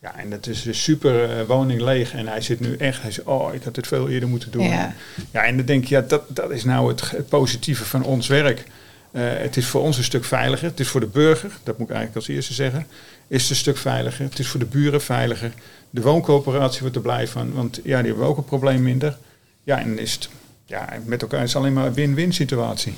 Ja, 0.08 0.20
en 0.20 0.30
dat 0.30 0.48
is 0.48 0.66
een 0.66 0.76
super 0.76 1.46
woning 1.46 1.82
leeg. 1.82 2.14
En 2.14 2.28
hij 2.28 2.42
zit 2.42 2.60
nu 2.60 2.76
echt, 2.76 3.02
hij 3.02 3.12
zegt, 3.12 3.28
oh, 3.28 3.54
ik 3.54 3.64
had 3.64 3.76
het 3.76 3.88
veel 3.88 4.10
eerder 4.10 4.30
moeten 4.30 4.52
doen. 4.52 4.64
Ja. 4.64 4.94
Ja, 5.32 5.44
en 5.44 5.58
dan 5.58 5.66
denk 5.66 5.86
je, 5.86 5.96
ja, 5.96 6.02
dat, 6.02 6.24
dat 6.28 6.52
is 6.52 6.64
nou 6.64 6.88
het, 6.88 7.12
het 7.12 7.28
positieve 7.28 7.86
van 7.86 8.04
ons 8.04 8.28
werk. 8.28 8.64
Eh, 9.12 9.24
het 9.24 9.58
is 9.58 9.66
voor 9.66 9.82
ons 9.82 9.98
een 9.98 10.04
stuk 10.04 10.24
veiliger. 10.24 10.68
Het 10.68 10.80
is 10.80 10.88
voor 10.88 11.00
de 11.00 11.08
burger, 11.08 11.52
dat 11.64 11.78
moet 11.78 11.90
ik 11.90 11.96
eigenlijk 11.96 12.26
als 12.26 12.36
eerste 12.36 12.54
zeggen, 12.54 12.88
is 13.28 13.42
het 13.42 13.50
een 13.50 13.56
stuk 13.56 13.78
veiliger. 13.78 14.26
Het 14.26 14.40
is 14.40 14.48
voor 14.48 14.60
de 14.60 14.66
buren 14.66 15.02
veiliger. 15.02 15.52
De 15.90 16.02
wooncoöperatie 16.02 16.82
wordt 16.82 16.96
er 16.96 17.02
blij 17.02 17.28
van, 17.28 17.54
want 17.54 17.80
ja, 17.84 17.98
die 18.02 18.08
hebben 18.10 18.28
ook 18.28 18.38
een 18.38 18.46
probleem 18.46 18.82
minder. 18.82 19.18
Ja, 19.64 19.80
en 19.80 20.00
is 20.00 20.14
het, 20.14 20.30
ja, 20.66 20.90
met 21.06 21.22
elkaar 21.22 21.44
is 21.44 21.54
het 21.54 21.62
alleen 21.62 21.74
maar 21.74 21.86
een 21.86 21.94
win-win 21.94 22.34
situatie. 22.34 22.94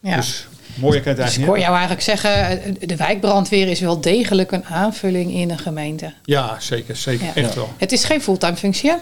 Ja. 0.00 0.16
Dus 0.16 0.46
mooier 0.74 1.02
kan 1.02 1.12
het 1.14 1.24
Dus 1.24 1.38
ik 1.38 1.44
hoor 1.44 1.58
jou 1.58 1.70
eigenlijk 1.72 2.02
zeggen, 2.02 2.60
de 2.80 2.96
wijkbrandweer 2.96 3.68
is 3.68 3.80
wel 3.80 4.00
degelijk 4.00 4.52
een 4.52 4.64
aanvulling 4.64 5.32
in 5.32 5.50
een 5.50 5.58
gemeente. 5.58 6.12
Ja, 6.24 6.56
zeker, 6.60 6.96
zeker, 6.96 7.26
Ja. 7.26 7.34
echt 7.34 7.54
wel. 7.54 7.68
Het 7.76 7.92
is 7.92 8.04
geen 8.04 8.20
fulltime 8.22 8.56
functie, 8.56 8.90
hè? 8.90 8.96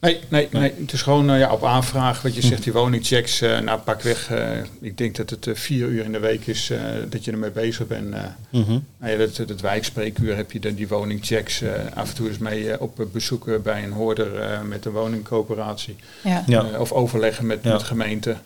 Nee, 0.00 0.20
nee, 0.28 0.48
nee. 0.50 0.72
Het 0.80 0.92
is 0.92 1.02
gewoon 1.02 1.30
eh, 1.30 1.38
ja, 1.38 1.52
op 1.52 1.64
aanvraag. 1.64 2.22
Wat 2.22 2.34
je 2.34 2.40
zegt, 2.42 2.62
die 2.62 2.72
woningchecks. 2.72 3.40
eh 3.40 3.58
nou, 3.58 3.80
pak 3.80 4.02
weg. 4.02 4.30
eh, 4.30 4.48
ik 4.80 4.98
denk 4.98 5.16
dat 5.16 5.30
het 5.30 5.48
vier 5.52 5.86
uur 5.86 6.04
in 6.04 6.12
de 6.12 6.18
week 6.18 6.46
is 6.46 6.70
eh, 6.70 6.78
dat 7.08 7.24
je 7.24 7.30
ermee 7.30 7.50
bezig 7.50 7.86
bent. 7.86 8.14
eh. 8.14 8.20
Mhm. 8.50 8.78
nou 8.98 9.12
ja, 9.12 9.16
dat, 9.16 9.48
dat 9.48 9.60
wijkspreekuur 9.60 10.36
heb 10.36 10.52
je 10.52 10.60
dan 10.60 10.74
die 10.74 10.88
woningchecks. 10.88 11.62
af 11.94 12.08
en 12.08 12.14
toe 12.14 12.28
eens 12.28 12.38
mee 12.38 12.80
op 12.80 13.06
bezoeken 13.12 13.62
bij 13.62 13.82
een 13.84 13.92
hoorder 13.92 14.40
eh, 14.40 14.60
met 14.62 14.84
een 14.84 14.92
woningcoöperatie. 14.92 15.96
Ja. 16.24 16.42
Ja. 16.46 16.64
Of 16.78 16.92
overleggen 16.92 17.46
met, 17.46 17.58
Ja. 17.62 17.72
met 17.72 17.82
gemeente. 17.82 18.36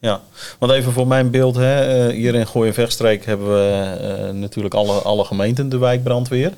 Ja, 0.00 0.20
want 0.58 0.72
even 0.72 0.92
voor 0.92 1.06
mijn 1.06 1.30
beeld, 1.30 1.56
hè, 1.56 2.06
eh, 2.08 2.14
hier 2.14 2.34
in 2.34 2.46
Gooi 2.46 2.68
en 2.68 2.74
Vechtstreek 2.74 3.24
hebben 3.24 3.48
we 3.48 3.96
eh, 4.00 4.34
natuurlijk 4.34 4.74
alle, 4.74 4.92
alle 4.92 5.24
gemeenten 5.24 5.68
de 5.68 5.78
wijkbrandweer. 5.78 6.52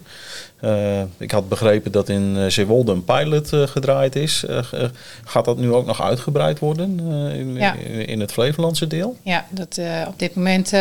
Eh, 0.61 1.01
ik 1.19 1.31
had 1.31 1.49
begrepen 1.49 1.93
dat 1.93 2.09
in 2.09 2.37
uh, 2.37 2.47
Zeewolde 2.47 2.93
een 2.93 3.05
pilot 3.05 3.49
gedraaid 3.53 4.17
is. 4.17 4.45
Gaat 5.25 5.45
dat 5.45 5.59
nu 5.59 5.73
ook 5.73 5.87
nog 5.87 6.03
uitgebreid 6.03 6.59
worden 6.59 7.01
in, 7.35 7.55
Ja. 7.55 7.75
in, 7.75 8.07
in 8.07 8.21
het 8.21 8.33
Flevolandse 8.33 8.87
deel? 8.87 9.17
Ja, 9.23 9.47
dat, 9.51 9.81
op 10.09 10.19
dit 10.19 10.35
moment 10.35 10.73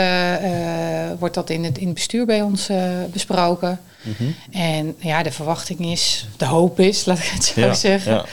wordt 1.19 1.35
dat 1.35 1.49
in 1.49 1.63
het, 1.63 1.77
in 1.77 1.85
het 1.85 1.93
bestuur 1.93 2.25
bij 2.25 2.41
ons 2.41 2.69
besproken. 3.11 3.79
Mhm. 4.01 4.29
En 4.51 4.95
ja, 4.99 5.23
de 5.23 5.31
verwachting 5.31 5.79
is, 5.91 6.27
de 6.37 6.45
hoop 6.45 6.79
is, 6.79 7.05
laat 7.05 7.17
ik 7.17 7.29
het 7.33 7.43
zo 7.43 7.61
Ja, 7.61 7.73
zeggen, 7.73 8.13
ja. 8.13 8.25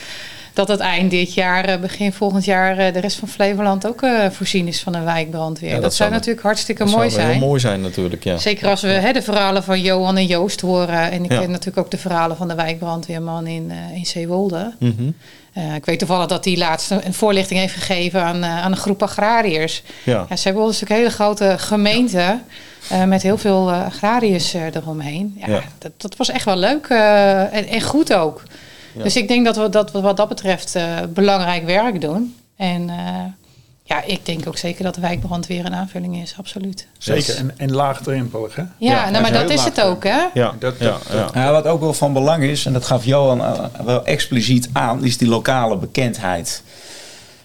Dat 0.57 0.67
het 0.67 0.79
eind 0.79 1.11
dit 1.11 1.33
jaar, 1.33 1.65
eh, 1.65 1.79
begin 1.79 2.13
volgend 2.13 2.45
jaar, 2.45 2.77
eh, 2.77 2.93
de 2.93 2.99
rest 2.99 3.17
van 3.17 3.27
Flevoland 3.27 3.87
ook 3.87 4.01
eh, 4.01 4.29
voorzien 4.29 4.67
is 4.67 4.79
van 4.79 4.95
een 4.95 5.03
wijkbrandweer. 5.03 5.67
Ja, 5.69 5.73
dat, 5.75 5.83
dat 5.83 5.93
zou 5.95 6.11
natuurlijk 6.11 6.41
hartstikke 6.45 6.83
Dat 6.83 6.93
mooi 6.93 7.09
zou 7.09 7.21
zijn. 7.21 7.37
heel 7.37 7.47
mooi 7.47 7.59
zijn 7.59 7.81
natuurlijk, 7.81 8.23
ja. 8.23 8.37
Zeker 8.37 8.67
als 8.69 8.81
we 8.81 8.87
hè, 8.87 9.11
de 9.11 9.21
verhalen 9.21 9.63
van 9.63 9.81
Johan 9.81 10.17
en 10.17 10.25
Joost 10.25 10.61
horen. 10.61 11.11
En 11.11 11.23
ik 11.23 11.31
Ja. 11.31 11.39
ken 11.39 11.49
natuurlijk 11.51 11.77
ook 11.85 11.91
de 11.91 11.97
verhalen 11.97 12.37
van 12.37 12.47
de 12.47 12.55
wijkbrandweerman 12.55 13.47
in, 13.47 13.71
in 13.93 14.05
Zeewolde. 14.05 14.73
Mhm. 14.79 15.07
Ik 15.75 15.85
weet 15.85 15.99
toevallig 15.99 16.27
dat 16.27 16.45
hij 16.45 16.57
laatst 16.57 16.91
een 16.91 17.13
voorlichting 17.13 17.59
heeft 17.59 17.73
gegeven 17.73 18.21
aan, 18.23 18.45
aan 18.45 18.71
een 18.71 18.77
groep 18.77 19.03
agrariërs. 19.03 19.83
Ja. 20.03 20.25
Ja, 20.29 20.35
Zeewolde 20.35 20.71
is 20.71 20.79
natuurlijk 20.79 20.91
een 21.09 21.15
hele 21.15 21.23
grote 21.35 21.55
gemeente. 21.57 22.39
met 23.05 23.21
heel 23.21 23.37
veel 23.37 23.71
agrariërs 23.71 24.53
eromheen. 24.53 25.35
Ja, 25.39 25.47
Ja. 25.53 25.61
Dat, 25.77 25.91
dat 25.97 26.15
was 26.15 26.29
echt 26.29 26.45
wel 26.45 26.55
leuk 26.57 26.85
en, 27.51 27.67
en 27.67 27.81
goed 27.81 28.13
ook. 28.13 28.43
Ja. 28.97 29.03
Dus 29.03 29.15
ik 29.15 29.27
denk 29.27 29.45
dat 29.45 29.55
we, 29.57 29.69
dat 29.69 29.91
we 29.91 30.01
wat 30.01 30.17
dat 30.17 30.27
betreft 30.27 30.75
eh, 30.75 30.83
belangrijk 31.09 31.65
werk 31.65 32.01
doen. 32.01 32.35
En 32.55 32.89
eh, 32.89 32.95
ja, 33.83 34.03
ik 34.03 34.25
denk 34.25 34.47
ook 34.47 34.57
zeker 34.57 34.83
dat 34.83 34.95
de 34.95 35.01
wijkbrandweer 35.01 35.65
een 35.65 35.75
aanvulling 35.75 36.17
is, 36.21 36.35
absoluut. 36.37 36.87
Zeker. 36.97 37.25
Yes. 37.27 37.35
En, 37.35 37.53
en 37.57 37.71
laagdrempelig, 37.71 38.55
hè? 38.55 38.61
Ja, 38.61 38.69
Ja, 38.77 39.09
nou, 39.09 39.21
maar 39.21 39.31
dat 39.31 39.49
is 39.49 39.63
het 39.63 39.81
ook, 39.81 40.03
hè? 40.03 40.17
Ja, 40.33 40.53
Dat- 40.59 40.75
ja, 40.79 40.85
dat- 41.11 41.31
ja. 41.33 41.41
Ja, 41.43 41.51
wat 41.51 41.65
ook 41.65 41.79
wel 41.79 41.93
van 41.93 42.13
belang 42.13 42.43
is, 42.43 42.65
en 42.65 42.73
dat 42.73 42.85
gaf 42.85 43.05
Johan 43.05 43.41
eh, 43.41 43.63
wel 43.85 44.05
expliciet 44.05 44.69
aan, 44.73 45.03
is 45.03 45.17
die 45.17 45.27
lokale 45.27 45.77
bekendheid. 45.77 46.63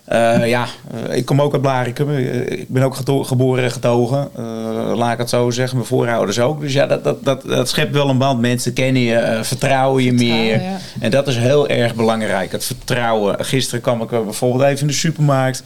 Eh, 0.05 0.49
ja, 0.49 0.67
ik 1.11 1.25
kom 1.25 1.41
ook 1.41 1.53
uit 1.53 1.63
Blarikum. 1.63 2.11
Eh, 2.11 2.51
ik 2.51 2.69
ben 2.69 2.83
ook 2.83 2.97
geboren 3.27 3.65
en 3.65 3.71
getogen. 3.71 4.29
Eh, 4.37 4.93
laat 4.95 5.13
ik 5.13 5.19
het 5.19 5.29
zo 5.29 5.51
zeggen. 5.51 5.77
Mijn 5.77 5.89
voorouders 5.89 6.41
ook. 6.41 6.61
Dus 6.61 6.73
ja, 6.73 6.87
dat, 6.87 7.05
dat, 7.05 7.25
dat, 7.25 7.43
dat 7.43 7.69
schept 7.69 7.93
wel 7.93 8.09
een 8.09 8.19
band. 8.19 8.41
Mensen 8.41 8.73
kennen 8.73 9.03
je, 9.03 9.41
vertrouwen 9.43 10.03
je 10.03 10.09
Vertrouwen, 10.09 10.47
meer. 10.47 10.63
ja. 10.63 10.79
En 11.01 11.11
dat 11.11 11.29
is 11.29 11.37
heel 11.37 11.69
erg 11.69 11.95
belangrijk. 11.95 12.53
Het 12.53 12.65
vertrouwen. 12.65 13.45
Gisteren 13.45 13.81
kwam 13.81 14.03
ik 14.03 14.09
bijvoorbeeld 14.09 14.65
even 14.65 14.81
in 14.81 14.87
de 14.87 14.93
supermarkt. 14.93 15.63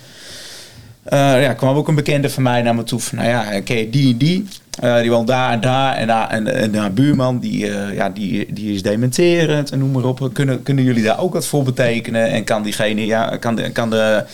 Ja, 1.10 1.52
kwam 1.52 1.76
ook 1.76 1.88
een 1.88 1.94
bekende 1.94 2.30
van 2.30 2.42
mij 2.42 2.62
naar 2.62 2.74
me 2.74 2.82
toe. 2.82 3.00
Van, 3.00 3.18
nou 3.18 3.30
ja, 3.30 3.60
ken 3.60 3.76
je 3.76 3.90
die 3.90 4.12
en 4.12 4.18
die? 4.18 4.46
Eh, 4.80 5.00
die 5.00 5.10
woont 5.10 5.26
daar 5.26 5.52
en 5.52 5.60
daar. 5.60 5.94
En, 5.94 6.06
daar, 6.06 6.28
en, 6.28 6.74
en 6.74 6.94
buurman, 6.94 7.38
die, 7.38 7.70
eh, 7.70 7.94
ja, 7.94 8.10
die, 8.10 8.52
die 8.52 8.74
is 8.74 8.82
dementerend 8.82 9.70
en 9.70 9.78
noem 9.78 9.90
maar 9.90 10.04
op. 10.04 10.30
Kunnen, 10.32 10.62
kunnen 10.62 10.84
jullie 10.84 11.02
daar 11.02 11.20
ook 11.20 11.32
wat 11.32 11.46
voor 11.46 11.62
betekenen? 11.62 12.30
En 12.30 12.44
kan 12.44 12.62
diegene, 12.62 13.06
ja, 13.06 13.36
kan 13.36 13.56
de, 13.56 13.70
kan 13.70 13.90
de, 13.90 14.24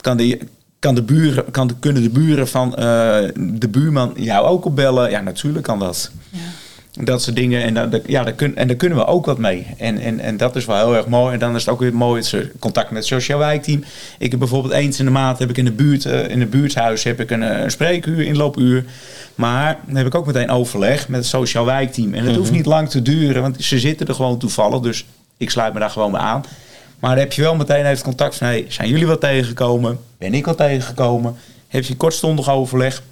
kan 0.00 0.16
de, 0.16 0.38
kan 0.78 0.94
de 0.94 1.02
buren, 1.02 1.50
kan 1.50 1.70
kunnen 1.80 2.02
de 2.02 2.10
buren 2.10 2.48
van 2.48 2.76
eh, 2.76 3.18
de 3.36 3.68
buurman 3.70 4.12
jou 4.16 4.46
ook 4.46 4.64
opbellen? 4.64 5.10
Ja, 5.10 5.20
natuurlijk 5.20 5.64
kan 5.64 5.78
dat. 5.78 6.10
Ja. 6.30 6.38
Dat 7.00 7.22
soort 7.22 7.36
dingen. 7.36 7.62
En, 7.62 8.02
ja, 8.06 8.22
daar, 8.22 8.32
kun, 8.32 8.56
en 8.56 8.66
daar 8.66 8.76
kunnen 8.76 8.98
we 8.98 9.06
ook 9.06 9.26
wat 9.26 9.38
mee. 9.38 9.66
En, 9.76 9.98
en, 9.98 10.20
en 10.20 10.36
dat 10.36 10.56
is 10.56 10.64
wel 10.64 10.76
heel 10.76 10.96
erg 10.96 11.06
mooi. 11.06 11.32
En 11.32 11.38
dan 11.38 11.54
is 11.54 11.64
het 11.64 11.74
ook 11.74 11.80
weer 11.80 11.94
mooi 11.94 12.22
contact 12.58 12.90
met 12.90 12.98
het 12.98 13.06
sociaal 13.06 13.38
wijkteam. 13.38 13.84
Ik 14.18 14.30
heb 14.30 14.38
bijvoorbeeld 14.40 14.74
eens 14.74 14.98
in 14.98 15.04
de 15.04 15.10
maand 15.10 15.38
heb 15.38 15.50
ik 15.50 15.58
in 15.58 15.64
de 15.64 15.72
buurt, 15.72 16.04
eh, 16.04 16.28
in 16.28 16.40
het 16.40 16.50
buurthuis 16.50 17.02
heb 17.02 17.20
ik 17.20 17.30
een, 17.30 17.42
eh, 17.42 17.62
een 17.62 17.70
spreekuur, 17.70 18.20
inloopuur. 18.20 18.84
Maar 19.34 19.78
dan 19.86 19.96
heb 19.96 20.06
ik 20.06 20.14
ook 20.14 20.26
meteen 20.26 20.50
overleg 20.50 21.08
met 21.08 21.20
het 21.20 21.28
sociaal 21.28 21.64
wijkteam. 21.64 22.14
En 22.14 22.24
het 22.24 22.36
hoeft 22.36 22.50
niet 22.50 22.66
lang 22.66 22.88
te 22.88 23.02
duren, 23.02 23.42
want 23.42 23.64
ze 23.64 23.78
zitten 23.78 24.06
er 24.06 24.14
gewoon 24.14 24.38
toevallig. 24.38 24.80
Dus 24.80 25.04
ik 25.36 25.50
sluit 25.50 25.72
me 25.72 25.80
daar 25.80 25.90
gewoon 25.90 26.10
bij 26.10 26.20
aan. 26.20 26.44
Maar 26.98 27.10
dan 27.10 27.18
heb 27.18 27.32
je 27.32 27.42
wel 27.42 27.56
meteen 27.56 27.86
even 27.86 28.04
contact 28.04 28.36
van, 28.36 28.46
hey, 28.46 28.64
zijn 28.68 28.88
jullie 28.88 29.06
wat 29.06 29.20
tegengekomen? 29.20 29.98
Ben 30.18 30.34
ik 30.34 30.44
wat 30.44 30.56
tegengekomen? 30.56 31.36
Heb 31.68 31.84
je 31.84 31.96
kortstondig 31.96 32.50
overleg? 32.50 33.02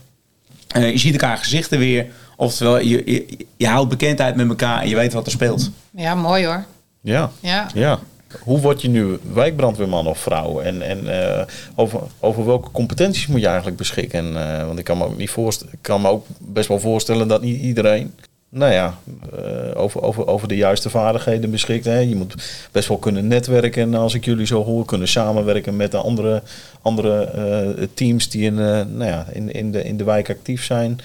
Eh, 0.68 0.90
je 0.90 0.98
ziet 0.98 1.12
elkaar 1.12 1.36
gezichten 1.36 1.78
weer. 1.78 2.06
Oftewel, 2.40 2.78
je, 2.78 3.02
je, 3.04 3.46
je 3.56 3.66
houdt 3.66 3.88
bekendheid 3.88 4.36
met 4.36 4.48
elkaar 4.48 4.82
en 4.82 4.88
je 4.88 4.94
weet 4.94 5.12
wat 5.12 5.26
er 5.26 5.32
speelt. 5.32 5.70
ja, 5.90 6.14
mooi 6.14 6.46
hoor. 6.46 6.64
Ja. 7.00 7.30
Ja. 7.40 7.68
Ja. 7.74 7.98
Hoe 8.42 8.60
word 8.60 8.82
je 8.82 8.88
nu 8.88 9.18
wijkbrandweerman 9.32 10.06
of 10.06 10.18
vrouw? 10.18 10.60
En, 10.60 10.82
en 10.82 11.28
eh, 11.38 11.46
over, 11.74 12.00
over 12.20 12.46
welke 12.46 12.70
competenties 12.70 13.26
moet 13.26 13.40
je 13.40 13.46
eigenlijk 13.46 13.76
beschikken? 13.76 14.36
Eh, 14.36 14.66
want 14.66 14.78
ik 14.78 14.84
kan 14.84 14.98
me 14.98 15.04
ook 15.04 15.16
niet 15.16 15.30
voorstellen, 15.30 15.72
ik 15.72 15.82
kan 15.82 16.00
me 16.00 16.08
ook 16.08 16.26
best 16.38 16.68
wel 16.68 16.80
voorstellen 16.80 17.28
dat 17.28 17.42
niet 17.42 17.60
iedereen, 17.60 18.12
nou 18.52 18.72
ja, 18.72 18.98
eh, 19.36 19.80
over, 19.80 20.02
over, 20.02 20.26
over 20.26 20.48
de 20.48 20.56
juiste 20.56 20.90
vaardigheden 20.90 21.50
beschikt. 21.50 21.84
Hè. 21.84 21.98
Je 21.98 22.16
moet 22.16 22.34
best 22.72 22.88
wel 22.88 22.98
kunnen 22.98 23.26
netwerken. 23.26 23.82
En 23.82 23.94
als 23.94 24.14
ik 24.14 24.24
jullie 24.24 24.46
zo 24.46 24.64
hoor, 24.64 24.84
kunnen 24.84 25.08
samenwerken 25.08 25.76
met 25.76 25.90
de 25.90 25.96
andere, 25.96 26.42
andere 26.82 27.24
eh, 27.24 27.86
teams 27.94 28.30
die 28.30 28.42
in, 28.42 28.58
eh, 28.58 28.64
nou 28.64 29.04
ja, 29.04 29.26
in, 29.32 29.52
in, 29.52 29.72
de, 29.72 29.84
in 29.84 29.96
de 29.96 30.04
wijk 30.04 30.30
actief 30.30 30.64
zijn. 30.64 31.00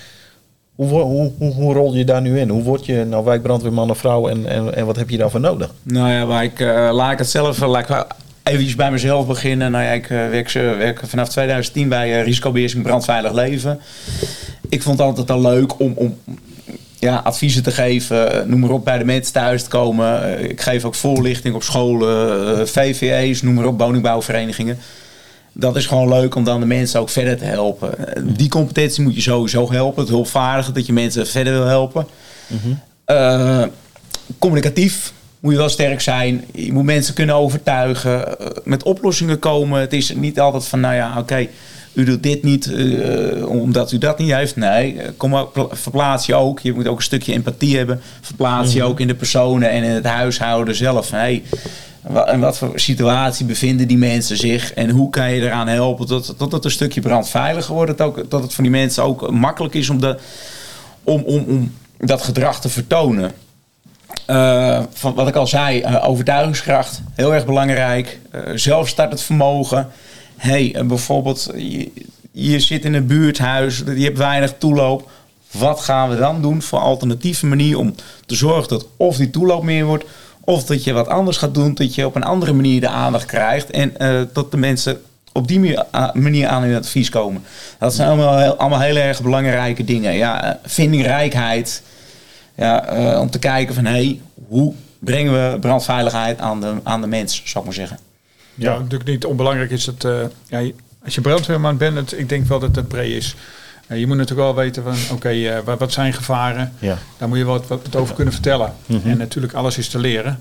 Hoe, 0.75 1.31
hoe, 1.39 1.73
rol 1.73 1.95
je 1.95 2.05
daar 2.05 2.21
nu 2.21 2.39
in? 2.39 2.49
Hoe 2.49 2.63
word 2.63 2.85
je 2.85 3.05
nou 3.05 3.25
wijkbrandweerman 3.25 3.89
of 3.89 3.97
vrouw 3.97 4.27
en, 4.27 4.45
en, 4.45 4.75
en 4.75 4.85
wat 4.85 4.95
heb 4.95 5.09
je 5.09 5.17
daarvoor 5.17 5.39
nodig? 5.39 5.73
Nou 5.83 6.09
ja, 6.09 6.25
maar 6.25 6.43
ik, 6.43 6.59
eh, 6.59 6.89
laat 6.91 7.11
ik 7.11 7.17
het 7.17 7.29
zelf 7.29 7.61
eh, 7.61 7.69
laat 7.69 7.89
ik 7.89 8.05
eventjes 8.45 8.75
bij 8.75 8.91
mezelf 8.91 9.27
beginnen. 9.27 9.71
Nou 9.71 9.83
ja, 9.83 9.91
ik 9.91 10.09
eh, 10.09 10.29
werk, 10.29 10.51
werk 10.51 11.01
vanaf 11.03 11.29
2010 11.29 11.89
bij 11.89 12.17
eh, 12.17 12.23
risicobeheersing 12.23 12.83
brandveilig 12.83 13.31
leven. 13.31 13.79
Ik 14.69 14.81
vond 14.81 14.97
het 14.97 15.07
altijd 15.07 15.31
al 15.31 15.41
leuk 15.41 15.79
om, 15.79 15.93
om 15.95 16.17
ja, 16.99 17.21
adviezen 17.23 17.63
te 17.63 17.71
geven, 17.71 18.49
noem 18.49 18.59
maar 18.59 18.69
op, 18.69 18.85
bij 18.85 18.97
de 18.97 19.05
mensen 19.05 19.33
thuis 19.33 19.63
te 19.63 19.69
komen. 19.69 20.39
Ik 20.49 20.61
geef 20.61 20.83
ook 20.83 20.95
voorlichting 20.95 21.55
op 21.55 21.63
scholen, 21.63 22.67
VVE's, 22.67 23.41
noem 23.41 23.53
maar 23.53 23.65
op, 23.65 23.79
woningbouwverenigingen. 23.79 24.77
Dat 25.57 25.75
is 25.75 25.85
gewoon 25.85 26.09
leuk 26.09 26.35
om 26.35 26.43
dan 26.43 26.59
de 26.59 26.65
mensen 26.65 26.99
ook 26.99 27.09
verder 27.09 27.37
te 27.37 27.43
helpen. 27.45 28.15
Eh, 28.15 28.23
Die 28.25 28.49
competentie 28.49 29.03
moet 29.03 29.15
je 29.15 29.21
sowieso 29.21 29.71
helpen. 29.71 30.01
Het 30.01 30.11
hulpvaardige, 30.11 30.71
dat 30.71 30.85
je 30.85 30.93
mensen 30.93 31.27
verder 31.27 31.53
wil 31.53 31.65
helpen. 31.65 32.07
Eh, 33.05 33.63
communicatief 34.39 35.13
moet 35.39 35.51
je 35.51 35.57
wel 35.57 35.69
sterk 35.69 36.01
zijn. 36.01 36.45
Je 36.53 36.73
moet 36.73 36.83
mensen 36.83 37.13
kunnen 37.13 37.35
overtuigen. 37.35 38.39
eh, 38.39 38.47
met 38.63 38.83
oplossingen 38.83 39.39
komen. 39.39 39.79
Het 39.81 39.93
is 39.93 40.13
niet 40.15 40.39
altijd 40.39 40.65
van, 40.65 40.79
nou 40.79 40.95
ja, 40.95 41.15
oké, 41.19 41.47
u 41.93 42.03
doet 42.03 42.23
dit 42.23 42.43
niet 42.43 42.71
omdat 43.47 43.91
u 43.91 43.97
dat 43.97 44.17
niet 44.19 44.33
heeft. 44.33 44.55
Nee, 44.55 44.97
kom 45.17 45.47
verplaats 45.71 46.25
je 46.25 46.35
ook. 46.35 46.59
Je 46.59 46.73
moet 46.73 46.87
ook 46.87 46.97
een 46.97 47.03
stukje 47.03 47.33
empathie 47.33 47.77
hebben. 47.77 48.01
Verplaats 48.21 48.73
je 48.73 48.83
ook 48.83 48.99
in 48.99 49.07
de 49.07 49.15
personen 49.15 49.69
en 49.69 49.83
in 49.83 49.89
het 49.89 50.05
huishouden 50.05 50.75
zelf. 50.75 51.11
Hey, 51.11 51.43
in 52.31 52.39
wat 52.39 52.57
voor 52.57 52.79
situatie 52.79 53.45
bevinden 53.45 53.87
die 53.87 53.97
mensen 53.97 54.37
zich? 54.37 54.73
En 54.73 54.89
hoe 54.89 55.09
kan 55.09 55.31
je 55.31 55.41
eraan 55.41 55.67
helpen 55.67 56.05
tot, 56.05 56.37
tot 56.37 56.51
het 56.51 56.65
een 56.65 56.71
stukje 56.71 57.01
brandveiliger 57.01 57.73
wordt? 57.73 57.97
Dat, 57.97 58.07
ook, 58.07 58.29
dat 58.29 58.41
het 58.43 58.53
voor 58.53 58.63
die 58.63 58.73
mensen 58.73 59.03
ook 59.03 59.31
makkelijk 59.31 59.73
is 59.73 59.89
om, 59.89 59.99
om, 61.03 61.21
om, 61.21 61.45
om 61.47 61.71
dat 61.97 62.21
gedrag 62.21 62.61
te 62.61 62.69
vertonen. 62.69 63.31
Eh, 64.25 64.81
van 64.93 65.13
wat 65.13 65.27
ik 65.27 65.35
al 65.35 65.47
zei, 65.47 65.81
eh, 65.81 66.09
overtuigingskracht, 66.09 67.01
heel 67.13 67.33
erg 67.33 67.45
belangrijk. 67.45 68.19
Eh 68.31 68.41
zelfstartend 68.55 69.21
vermogen. 69.21 69.87
Hey, 70.35 70.75
bijvoorbeeld, 70.85 71.49
je, 71.55 71.91
je 72.31 72.59
zit 72.59 72.85
in 72.85 72.93
een 72.93 73.07
buurthuis, 73.07 73.77
je 73.77 74.03
hebt 74.03 74.17
weinig 74.17 74.53
toeloop. 74.57 75.09
Wat 75.51 75.79
gaan 75.79 76.09
we 76.09 76.17
dan 76.17 76.41
doen 76.41 76.61
voor 76.61 76.79
alternatieve 76.79 77.45
manier 77.45 77.77
om 77.77 77.95
te 78.25 78.35
zorgen 78.35 78.69
dat 78.69 78.87
of 78.97 79.17
die 79.17 79.29
toeloop 79.29 79.63
meer 79.63 79.85
wordt, 79.85 80.05
of 80.45 80.63
dat 80.63 80.83
je 80.83 80.93
wat 80.93 81.07
anders 81.07 81.37
gaat 81.37 81.53
doen, 81.53 81.73
dat 81.73 81.95
je 81.95 82.05
op 82.05 82.15
een 82.15 82.23
andere 82.23 82.53
manier 82.53 82.81
de 82.81 82.87
aandacht 82.87 83.25
krijgt 83.25 83.69
en 83.69 83.93
uh, 83.97 84.21
dat 84.33 84.51
de 84.51 84.57
mensen 84.57 85.01
op 85.31 85.47
die 85.47 85.59
manier 86.13 86.47
aan 86.47 86.63
hun 86.63 86.75
advies 86.75 87.09
komen. 87.09 87.43
Dat 87.79 87.93
zijn 87.93 88.07
allemaal 88.07 88.37
heel, 88.37 88.55
allemaal 88.55 88.79
heel 88.79 88.95
erg 88.95 89.21
belangrijke 89.21 89.83
dingen. 89.83 90.13
Ja, 90.13 90.43
eh, 90.43 90.55
vindingrijkheid. 90.63 91.81
Ja, 92.57 93.19
om 93.19 93.29
te 93.29 93.39
kijken 93.39 93.75
van 93.75 93.85
hé, 93.85 93.91
hey, 93.91 94.21
hoe 94.47 94.73
brengen 94.99 95.33
we 95.33 95.59
brandveiligheid 95.59 96.39
aan 96.39 96.61
de, 96.61 96.73
aan 96.83 97.01
de 97.01 97.07
mens, 97.07 97.41
zou 97.45 97.59
ik 97.59 97.63
maar 97.63 97.73
zeggen. 97.73 97.99
Ja, 98.53 98.77
natuurlijk 98.77 99.09
niet 99.09 99.25
onbelangrijk 99.25 99.71
is 99.71 99.85
dat 99.85 100.29
ja, 100.47 100.71
als 101.03 101.15
je 101.15 101.21
brandweerman 101.21 101.77
bent, 101.77 102.19
ik 102.19 102.29
denk 102.29 102.47
wel 102.47 102.59
dat 102.59 102.75
het 102.75 102.87
pre 102.87 103.15
is. 103.15 103.35
Je 103.87 104.07
moet 104.07 104.17
natuurlijk 104.17 104.47
wel 104.47 104.55
weten 104.63 104.83
van 104.83 104.93
oké, 104.93 105.13
okay, 105.13 105.57
uh, 105.57 105.63
wat, 105.63 105.79
wat, 105.79 105.91
zijn 105.91 106.13
gevaren? 106.13 106.73
Ja. 106.79 106.97
Daar 107.17 107.27
moet 107.27 107.37
je 107.37 107.43
wat, 107.43 107.67
wat 107.67 107.95
over 107.95 108.15
kunnen 108.15 108.33
vertellen. 108.33 108.73
Mm 108.85 108.99
-hmm. 109.01 109.11
En 109.11 109.17
natuurlijk 109.17 109.53
alles 109.53 109.77
is 109.77 109.89
te 109.89 109.99
leren. 109.99 110.39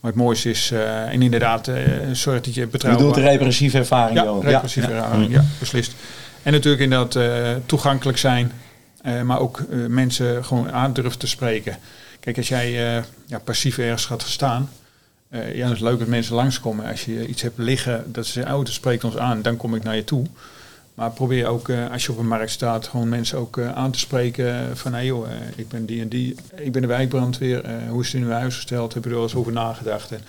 Maar 0.00 0.10
het 0.10 0.20
mooiste 0.20 0.50
is, 0.50 0.70
uh, 0.72 1.12
en 1.12 1.22
inderdaad, 1.22 1.68
uh, 1.68 1.76
zorg 2.12 2.40
dat 2.40 2.54
je 2.54 2.66
betrouwbaar... 2.66 3.06
Je 3.06 3.12
bedoelt 3.12 3.30
repressieve 3.30 3.78
ervaring, 3.78 4.22
Ja, 4.22 4.38
repressieve 4.40 4.90
ja. 4.90 4.96
ervaring, 4.96 5.32
ja, 5.32 5.44
beslist. 5.58 5.94
En 6.42 6.52
natuurlijk 6.52 6.82
inderdaad 6.82 7.14
uh, 7.14 7.62
toegankelijk 7.66 8.18
zijn, 8.18 8.52
maar 9.24 9.40
ook 9.40 9.62
mensen 9.88 10.44
gewoon 10.44 10.72
aandurven 10.72 11.18
te 11.18 11.26
spreken. 11.26 11.76
Kijk, 12.20 12.36
als 12.36 12.48
jij 12.48 12.70
ja, 13.26 13.38
passief 13.44 13.78
ergens 13.78 14.04
gaat 14.04 14.22
staan, 14.22 14.70
ja, 15.30 15.66
dat 15.66 15.76
is 15.76 15.80
leuk 15.80 15.98
dat 15.98 16.08
mensen 16.08 16.34
langskomen. 16.34 16.86
Als 16.86 17.04
je 17.04 17.26
iets 17.26 17.42
hebt 17.42 17.58
liggen, 17.58 18.04
dat 18.12 18.26
ze 18.26 18.44
auto 18.44 18.72
spreekt 18.72 19.04
ons 19.04 19.16
aan, 19.16 19.42
dan 19.42 19.56
kom 19.56 19.74
ik 19.74 19.82
naar 19.82 19.96
je 19.96 20.04
toe. 20.04 20.26
Maar 20.96 21.10
probeer 21.10 21.46
ook, 21.46 21.68
uh, 21.68 21.90
als 21.90 22.04
je 22.04 22.12
op 22.12 22.18
een 22.18 22.28
markt 22.28 22.50
staat, 22.50 22.86
gewoon 22.86 23.08
mensen 23.08 23.38
ook 23.38 23.56
uh, 23.56 23.72
aan 23.74 23.90
te 23.90 23.98
spreken 23.98 24.76
van 24.76 24.92
hé 24.92 24.98
hey 24.98 25.06
joh, 25.06 25.26
uh, 25.26 25.32
ik 25.56 25.68
ben 25.68 25.86
die 25.86 26.00
en 26.00 26.08
die, 26.08 26.34
ik 26.54 26.72
ben 26.72 26.82
de 26.82 26.88
wijkbrandweer, 26.88 27.88
hoe 27.88 28.00
is 28.00 28.12
het 28.12 28.20
in 28.22 28.26
uw 28.26 28.32
huis 28.32 28.54
gesteld, 28.54 28.94
heb 28.94 29.02
je 29.02 29.08
er 29.08 29.14
wel 29.14 29.24
eens 29.24 29.34
over 29.34 29.52
nagedacht? 29.52 30.12
En, 30.12 30.20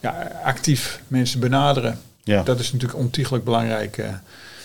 ja, 0.00 0.40
actief 0.44 1.00
mensen 1.08 1.40
benaderen, 1.40 2.00
ja. 2.22 2.42
dat 2.42 2.58
is 2.58 2.72
natuurlijk 2.72 3.00
ontiegelijk 3.00 3.44
belangrijk. 3.44 3.96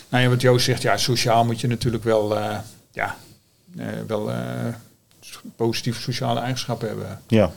nou 0.08 0.22
ja, 0.22 0.28
wat 0.28 0.40
Joost 0.40 0.64
zegt, 0.64 0.82
ja, 0.82 0.96
sociaal 0.96 1.44
moet 1.44 1.60
je 1.60 1.66
natuurlijk 1.66 2.04
wel, 2.04 2.38
ja, 2.92 3.16
wel 4.06 4.30
positieve 5.56 6.00
sociale 6.00 6.40
eigenschappen 6.40 6.88
hebben. 6.88 7.20
Ja. 7.26 7.52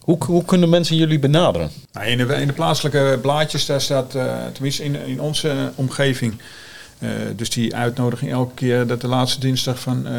Hoe, 0.00 0.24
hoe 0.24 0.44
kunnen 0.44 0.68
mensen 0.68 0.96
jullie 0.96 1.18
benaderen? 1.18 1.70
Nou, 1.92 2.06
in, 2.06 2.18
de, 2.18 2.34
in 2.34 2.46
de 2.46 2.52
plaatselijke 2.52 3.18
blaadjes, 3.22 3.66
daar 3.66 3.80
staat, 3.80 4.10
tenminste 4.52 4.84
in, 4.84 4.94
in 5.06 5.20
onze 5.20 5.72
omgeving, 5.74 6.32
uh, 6.32 6.40
dus 7.36 7.50
die 7.50 7.74
uitnodiging 7.74 8.30
elke 8.30 8.54
keer 8.54 8.86
dat 8.86 9.00
de 9.00 9.08
laatste 9.08 9.40
dinsdag 9.40 9.80
van, 9.80 10.06
uh, 10.06 10.12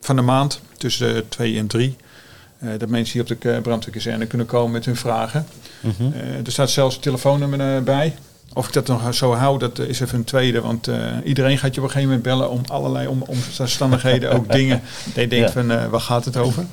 van 0.00 0.16
de 0.16 0.22
maand, 0.22 0.60
tussen 0.76 1.28
2 1.28 1.58
en 1.58 1.66
3, 1.66 1.96
uh, 2.62 2.70
dat 2.78 2.88
mensen 2.88 3.12
hier 3.12 3.22
op 3.32 3.40
de 3.40 3.60
brandweerkazerne 3.62 4.26
kunnen 4.26 4.46
komen 4.46 4.72
met 4.72 4.84
hun 4.84 4.96
vragen. 4.96 5.46
Mm 5.80 5.94
-hmm. 5.96 6.12
er 6.44 6.52
staat 6.52 6.70
zelfs 6.70 6.94
een 6.94 7.00
telefoonnummer 7.00 7.82
bij. 7.82 8.14
Of 8.54 8.66
ik 8.66 8.72
dat 8.72 8.86
nog 8.86 9.14
zo 9.14 9.34
hou, 9.34 9.58
dat 9.58 9.78
is 9.78 10.00
even 10.00 10.18
een 10.18 10.24
tweede. 10.24 10.60
Want 10.60 10.88
iedereen 11.24 11.58
gaat 11.58 11.74
je 11.74 11.80
op 11.80 11.86
een 11.86 11.92
gegeven 11.92 12.14
moment 12.14 12.22
bellen 12.22 12.50
om 12.50 12.60
allerlei 12.66 13.06
om, 13.06 13.24
omstandigheden, 13.58 14.32
ook 14.32 14.52
dingen. 14.58 14.82
Je 15.14 15.28
denkt 15.28 15.52
ja. 15.52 15.52
van, 15.52 15.90
waar 15.90 16.00
gaat 16.00 16.24
het 16.24 16.36
over? 16.36 16.66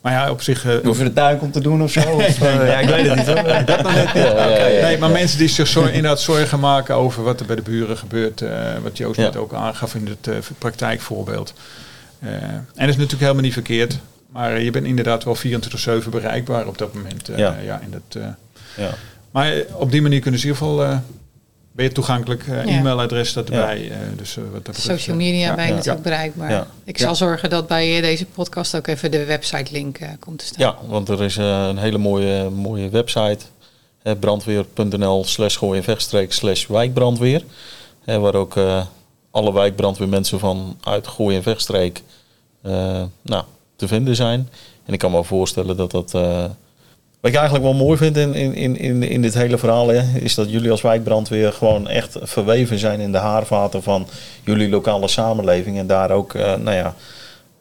Maar 0.00 0.12
ja, 0.12 0.30
op 0.30 0.42
zich... 0.42 0.66
Uh, 0.66 0.74
Hoef 0.84 0.98
je 0.98 1.04
de 1.04 1.12
tuin 1.12 1.40
om 1.40 1.50
te 1.50 1.60
doen 1.60 1.82
of 1.82 1.90
zo? 1.90 2.00
Of, 2.00 2.40
uh, 2.42 2.54
ja, 2.54 2.78
ik 2.78 2.88
weet 2.88 3.06
het 3.06 3.16
niet 3.16 3.26
hoor. 3.26 3.64
Dat 3.64 3.82
net. 3.82 4.10
Ja, 4.14 4.46
nee, 4.82 4.98
maar 4.98 5.10
mensen 5.10 5.38
die 5.38 5.48
zich 5.48 5.66
zo 5.66 5.84
inderdaad 5.84 6.20
zorgen 6.20 6.60
maken 6.60 6.94
over 6.94 7.22
wat 7.22 7.40
er 7.40 7.46
bij 7.46 7.56
de 7.56 7.62
buren 7.62 7.96
gebeurt. 7.96 8.40
Uh, 8.40 8.50
wat 8.82 8.96
Joost 8.96 9.18
net 9.18 9.36
ook 9.36 9.54
aangaf 9.54 9.94
in 9.94 10.16
het 10.22 10.58
praktijkvoorbeeld. 10.58 11.54
en 12.20 12.66
dat 12.74 12.88
is 12.88 12.96
natuurlijk 12.96 13.20
helemaal 13.20 13.42
niet 13.42 13.52
verkeerd. 13.52 13.98
Maar 14.26 14.60
je 14.60 14.70
bent 14.70 14.86
inderdaad 14.86 15.24
wel 15.24 15.36
24-7 15.36 16.08
bereikbaar 16.10 16.66
op 16.66 16.78
dat 16.78 16.94
moment. 16.94 17.30
ja. 17.36 17.56
Ja, 17.64 17.80
in 17.84 17.90
dat, 17.90 18.22
ja. 18.76 18.90
Maar 19.30 19.54
op 19.72 19.90
die 19.90 20.02
manier 20.02 20.20
kunnen 20.20 20.40
ze 20.40 20.46
in 20.46 20.52
ieder 20.52 20.68
geval 20.68 21.00
ben 21.72 21.84
je 21.84 21.92
toegankelijk. 21.92 22.46
Uh, 22.46 22.64
ja. 22.64 22.78
E-mailadres 22.78 23.28
staat 23.28 23.50
erbij. 23.50 23.84
Ja. 23.84 23.90
Uh, 23.90 23.96
dus, 24.16 24.36
uh, 24.36 24.44
wat 24.52 24.66
dat 24.66 24.76
Social 24.76 25.16
media 25.16 25.46
ja. 25.46 25.54
ben 25.54 25.66
je 25.66 25.72
natuurlijk 25.72 26.02
bereikbaar. 26.02 26.66
Ik 26.84 26.98
zal 26.98 27.14
zorgen 27.14 27.50
dat 27.50 27.66
bij 27.66 28.00
deze 28.00 28.26
podcast 28.26 28.76
ook 28.76 28.86
even 28.86 29.10
de 29.10 29.24
website 29.24 29.72
link 29.72 29.98
komt 30.18 30.38
te 30.38 30.44
staan. 30.44 30.66
Ja, 30.66 30.88
want 30.88 31.08
er 31.08 31.22
is 31.22 31.36
een 31.36 31.78
hele 31.78 31.98
mooie, 31.98 32.50
mooie 32.50 32.88
website. 32.88 33.44
brandweer.nl 34.20 35.24
slash 35.24 35.58
gooi 35.58 35.82
vechtstreek 35.82 36.32
slash 36.32 36.66
wijkbrandweer. 36.66 37.42
waar 38.04 38.34
ook 38.34 38.54
alle 39.30 39.52
wijkbrandweermensen 39.52 40.38
van 40.38 40.78
uit 40.84 41.06
Gooi 41.06 41.36
en 41.36 41.42
Vechtstreek 41.42 42.02
nou, 43.22 43.44
te 43.76 43.88
vinden 43.88 44.16
zijn. 44.16 44.48
En 44.84 44.92
ik 44.92 44.98
kan 44.98 45.10
me 45.10 45.24
voorstellen 45.24 45.76
dat 45.76 45.90
dat 45.90 46.14
wat 47.20 47.30
ik 47.30 47.36
eigenlijk 47.36 47.64
wel 47.64 47.84
mooi 47.84 47.96
vind 47.96 48.16
in, 48.16 48.34
in, 48.34 48.76
in, 48.76 49.02
in 49.02 49.22
dit 49.22 49.34
hele 49.34 49.58
verhaal, 49.58 49.88
hè, 49.88 50.18
is 50.18 50.34
dat 50.34 50.50
jullie 50.50 50.70
als 50.70 50.80
wijkbrandweer 50.80 51.52
gewoon 51.52 51.88
echt 51.88 52.16
verweven 52.22 52.78
zijn 52.78 53.00
in 53.00 53.12
de 53.12 53.18
haarvaten 53.18 53.82
van 53.82 54.06
jullie 54.44 54.68
lokale 54.68 55.08
samenleving. 55.08 55.78
En 55.78 55.86
daar 55.86 56.10
ook, 56.10 56.34
uh, 56.34 56.54
nou 56.56 56.76
ja, 56.76 56.94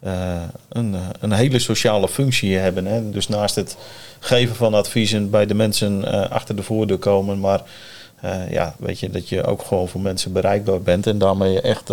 uh, 0.03 0.41
een, 0.69 0.95
een 1.19 1.31
hele 1.31 1.59
sociale 1.59 2.07
functie 2.07 2.57
hebben. 2.57 2.85
Hè. 2.85 3.09
Dus 3.09 3.27
naast 3.27 3.55
het 3.55 3.77
geven 4.19 4.55
van 4.55 4.73
adviezen 4.73 5.29
bij 5.29 5.45
de 5.45 5.53
mensen 5.53 6.01
uh, 6.05 6.29
achter 6.29 6.55
de 6.55 6.63
voordeur 6.63 6.97
komen, 6.97 7.39
maar 7.39 7.61
ja, 8.49 8.75
weet 8.77 8.99
je, 8.99 9.09
dat 9.09 9.29
je 9.29 9.43
ook 9.43 9.63
gewoon 9.63 9.87
voor 9.87 10.01
mensen 10.01 10.33
bereikbaar 10.33 10.81
bent 10.81 11.07
en 11.07 11.17
daarmee 11.17 11.61
echt 11.61 11.91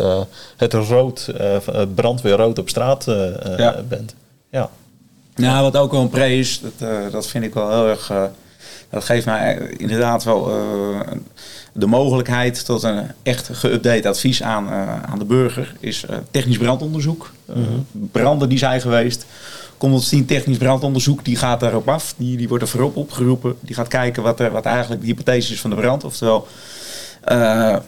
het 0.57 0.73
rood, 0.73 1.33
brandweer 1.95 2.37
rood 2.37 2.59
op 2.59 2.69
straat 2.69 3.05
ja. 3.57 3.83
bent. 3.89 4.15
Ja. 4.51 4.71
Nou, 5.37 5.63
wat 5.63 5.77
ook 5.77 5.93
wel 5.93 6.01
een 6.01 6.09
pre 6.09 6.37
is, 6.37 6.61
dat, 6.61 6.89
uh, 6.89 7.13
dat 7.13 7.27
vind 7.27 7.45
ik 7.45 7.55
wel 7.55 7.71
heel 7.71 7.89
erg. 7.89 8.11
Uh, 8.11 8.23
dat 8.91 9.05
geeft 9.05 9.27
mij 9.27 9.75
inderdaad 9.77 10.25
wel 10.25 10.51
uh, 10.51 11.01
de 11.73 11.87
mogelijkheid 11.87 12.65
tot 12.65 12.83
een 12.83 13.11
echt 13.23 13.51
geüpdate 13.53 14.07
advies 14.07 14.43
aan, 14.43 14.69
aan 15.07 15.19
de 15.19 15.25
burger. 15.25 15.75
Is 15.81 16.05
technisch 16.31 16.59
brandonderzoek. 16.59 17.31
-hmm. 17.53 17.87
Branden 18.13 18.49
die 18.49 18.59
zijn 18.59 18.81
geweest. 18.81 19.27
Komt 19.77 19.93
ons 19.93 20.09
zien 20.09 20.27
technisch 20.27 20.57
brandonderzoek, 20.57 21.25
die 21.25 21.37
gaat 21.37 21.61
daarop 21.61 21.89
af. 21.89 22.15
Die, 22.17 22.37
die 22.37 22.49
wordt 22.49 22.63
er 22.63 22.71
voorop 22.71 22.97
opgeroepen. 22.97 23.57
Die 23.61 23.75
gaat 23.75 23.89
kijken 23.89 24.23
wat, 24.23 24.41
er, 24.41 24.51
wat 24.51 24.65
eigenlijk 24.65 25.01
de 25.01 25.07
hypothese 25.07 25.53
is 25.53 25.61
van 25.61 25.71
de 25.71 25.77
brand. 25.77 26.05
Oftewel, 26.05 26.47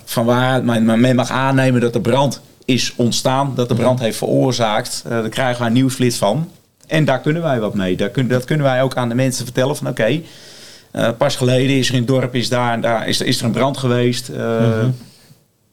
van 0.04 0.24
waar 0.24 0.64
men, 0.64 1.00
men 1.00 1.16
mag 1.16 1.30
aannemen 1.30 1.80
dat 1.80 1.92
de 1.92 2.00
brand 2.00 2.40
is 2.64 2.92
ontstaan, 2.96 3.52
dat 3.54 3.68
de 3.68 3.74
brand 3.74 4.00
heeft 4.00 4.18
veroorzaakt. 4.18 5.02
daar 5.08 5.28
krijgen 5.28 5.58
wij 5.58 5.66
een 5.66 5.72
nieuwsflits 5.72 6.16
van. 6.16 6.48
En 6.88 7.04
daar 7.04 7.20
kunnen 7.20 7.42
wij 7.42 7.60
wat 7.60 7.74
mee. 7.74 7.96
Daar 7.96 8.08
kun, 8.08 8.28
dat 8.28 8.44
kunnen 8.44 8.66
wij 8.66 8.82
ook 8.82 8.96
aan 8.96 9.08
de 9.08 9.14
mensen 9.14 9.44
vertellen 9.44 9.76
van 9.76 9.88
oké, 9.88 10.00
okay, 10.00 10.24
uh, 10.92 11.08
pas 11.18 11.36
geleden 11.36 11.76
is 11.76 11.88
er 11.88 11.94
in 11.94 12.00
het 12.00 12.08
dorp 12.08 12.34
is 12.34 12.48
daar, 12.48 12.80
daar 12.80 13.08
is, 13.08 13.20
is 13.20 13.38
er 13.38 13.44
een 13.44 13.52
brand 13.52 13.76
geweest. 13.76 14.28
Uh, 14.28 14.36
mm-hmm. 14.36 14.94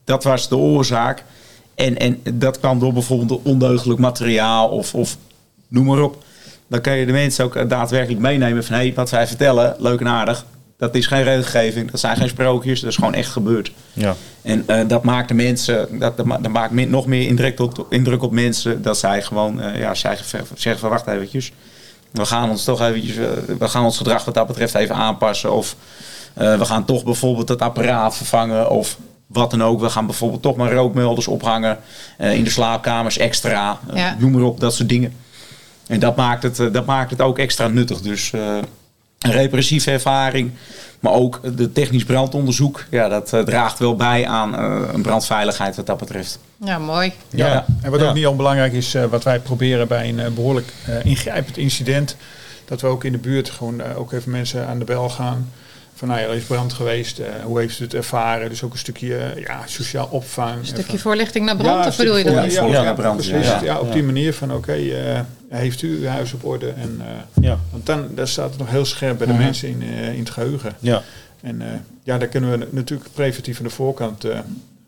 Dat 0.03 0.23
was 0.23 0.49
de 0.49 0.57
oorzaak. 0.57 1.23
En, 1.75 1.97
en 1.97 2.21
dat 2.33 2.59
kwam 2.59 2.79
door 2.79 2.93
bijvoorbeeld 2.93 3.41
ondeugelijk 3.43 3.99
materiaal 3.99 4.69
of, 4.69 4.93
of 4.93 5.17
noem 5.67 5.85
maar 5.85 6.01
op. 6.01 6.23
Dan 6.67 6.81
kan 6.81 6.97
je 6.97 7.05
de 7.05 7.11
mensen 7.11 7.45
ook 7.45 7.69
daadwerkelijk 7.69 8.21
meenemen 8.21 8.63
van 8.63 8.75
hé, 8.75 8.81
hey, 8.81 8.93
wat 8.93 9.09
zij 9.09 9.27
vertellen, 9.27 9.75
leuk 9.77 9.99
en 9.99 10.07
aardig. 10.07 10.45
Dat 10.77 10.95
is 10.95 11.07
geen 11.07 11.23
regelgeving, 11.23 11.91
dat 11.91 11.99
zijn 11.99 12.17
geen 12.17 12.29
sprookjes, 12.29 12.79
dat 12.79 12.89
is 12.89 12.95
gewoon 12.95 13.13
echt 13.13 13.29
gebeurd. 13.29 13.71
Ja. 13.93 14.15
En 14.41 14.63
uh, 14.67 14.87
dat 14.87 15.03
maakt 15.03 15.27
de 15.27 15.33
mensen, 15.33 15.99
dat, 15.99 16.17
dat, 16.17 16.27
dat 16.27 16.51
maakt 16.51 16.71
min, 16.71 16.89
nog 16.89 17.05
meer 17.05 17.27
indruk 17.27 17.59
op, 17.59 17.85
indruk 17.89 18.23
op 18.23 18.31
mensen 18.31 18.81
dat 18.81 18.97
zij 18.97 19.21
gewoon, 19.21 19.61
uh, 19.61 19.79
ja, 19.79 19.93
zij 19.93 20.17
zeggen 20.55 20.79
van 20.79 20.89
wacht 20.89 21.07
eventjes, 21.07 21.51
we 22.11 22.25
gaan 22.25 22.49
ons 22.49 22.63
toch 22.63 22.81
eventjes, 22.81 23.15
uh, 23.15 23.27
we 23.59 23.67
gaan 23.67 23.83
ons 23.83 23.97
gedrag 23.97 24.25
wat 24.25 24.33
dat 24.33 24.47
betreft 24.47 24.75
even 24.75 24.95
aanpassen. 24.95 25.53
Of 25.53 25.75
we 26.33 26.65
gaan 26.65 26.85
toch 26.85 27.03
bijvoorbeeld 27.03 27.49
het 27.49 27.61
apparaat 27.61 28.17
vervangen 28.17 28.69
of 28.69 28.97
wat 29.27 29.51
dan 29.51 29.63
ook. 29.63 29.79
We 29.79 29.89
gaan 29.89 30.05
bijvoorbeeld 30.05 30.41
toch 30.41 30.55
maar 30.55 30.73
rookmelders 30.73 31.27
ophangen 31.27 31.77
in 32.17 32.43
de 32.43 32.49
slaapkamers 32.49 33.17
extra, 33.17 33.79
ja. 33.93 34.15
noem 34.19 34.31
maar 34.31 34.41
op, 34.41 34.59
dat 34.59 34.73
soort 34.73 34.89
dingen. 34.89 35.13
En 35.87 35.99
dat 35.99 36.15
maakt 36.15 36.43
het, 36.43 36.73
dat 36.73 36.85
maakt 36.85 37.11
het 37.11 37.21
ook 37.21 37.39
extra 37.39 37.67
nuttig. 37.67 38.01
Dus 38.01 38.31
repressieve 39.31 39.91
ervaring. 39.91 40.51
Maar 40.99 41.13
ook 41.13 41.57
de 41.57 41.71
technisch 41.71 42.03
brandonderzoek, 42.03 42.85
ja, 42.89 43.07
dat 43.07 43.33
uh, 43.33 43.39
draagt 43.39 43.79
wel 43.79 43.95
bij 43.95 44.27
aan 44.27 44.53
uh, 44.53 44.87
een 44.93 45.01
brandveiligheid 45.01 45.75
wat 45.75 45.85
dat 45.85 45.97
betreft. 45.97 46.39
Ja, 46.57 46.79
mooi. 46.79 47.13
Ja, 47.29 47.47
ja. 47.47 47.65
en 47.81 47.91
wat 47.91 48.01
ook 48.01 48.13
niet 48.13 48.27
onbelangrijk 48.27 48.73
is, 48.73 48.95
uh, 48.95 49.03
wat 49.03 49.23
wij 49.23 49.39
proberen 49.39 49.87
bij 49.87 50.09
een 50.09 50.33
behoorlijk 50.33 50.67
ingrijpend 51.03 51.57
incident, 51.57 52.15
dat 52.65 52.81
we 52.81 52.87
ook 52.87 53.03
in 53.03 53.11
de 53.11 53.17
buurt 53.17 53.49
gewoon 53.49 53.81
ook 53.95 54.11
even 54.11 54.31
mensen 54.31 54.67
aan 54.67 54.79
de 54.79 54.85
bel 54.85 55.09
gaan. 55.09 55.51
Van 55.95 56.07
nou 56.07 56.19
ja, 56.19 56.27
er 56.27 56.35
is 56.35 56.43
brand 56.43 56.73
geweest, 56.73 57.21
hoe 57.43 57.59
heeft 57.59 57.79
u 57.79 57.83
het 57.83 57.93
ervaren? 57.93 58.49
Dus 58.49 58.63
ook 58.63 58.71
een 58.71 58.77
stukje 58.77 59.33
ja, 59.47 59.61
sociaal 59.65 60.07
opvang. 60.11 60.59
Een 60.59 60.65
stukje 60.65 60.99
voorlichting 60.99 61.45
naar 61.45 61.55
brand, 61.55 61.85
of 61.85 61.97
bedoel 61.97 62.17
je 62.17 62.23
dat? 62.23 62.53
Ja, 62.53 62.65
ja, 62.65 62.93
brand, 62.93 63.25
ja, 63.25 63.79
op 63.79 63.93
die 63.93 64.03
manier 64.03 64.33
van 64.33 64.51
oké, 64.51 64.71
okay, 64.71 65.25
heeft 65.49 65.81
u 65.81 65.97
uw 65.99 66.05
huis 66.07 66.33
op 66.33 66.45
orde? 66.45 66.69
En, 66.69 67.01
uh, 67.01 67.43
ja. 67.43 67.57
Want 67.71 67.85
dan 67.85 68.07
daar 68.15 68.27
staat 68.27 68.49
het 68.49 68.59
nog 68.59 68.69
heel 68.69 68.85
scherp 68.85 69.17
bij 69.17 69.27
de 69.27 69.31
uh 69.33 69.37
-huh. 69.37 69.47
mensen 69.47 69.69
in, 69.69 69.81
uh, 69.83 70.13
in 70.13 70.19
het 70.19 70.29
geheugen. 70.29 70.73
Ja. 70.79 71.01
En 71.41 71.61
ja, 72.03 72.17
daar 72.17 72.27
kunnen 72.27 72.51
we 72.59 72.67
natuurlijk 72.71 73.09
preventief 73.13 73.57
aan 73.57 73.63
de 73.63 73.69
voorkant 73.69 74.25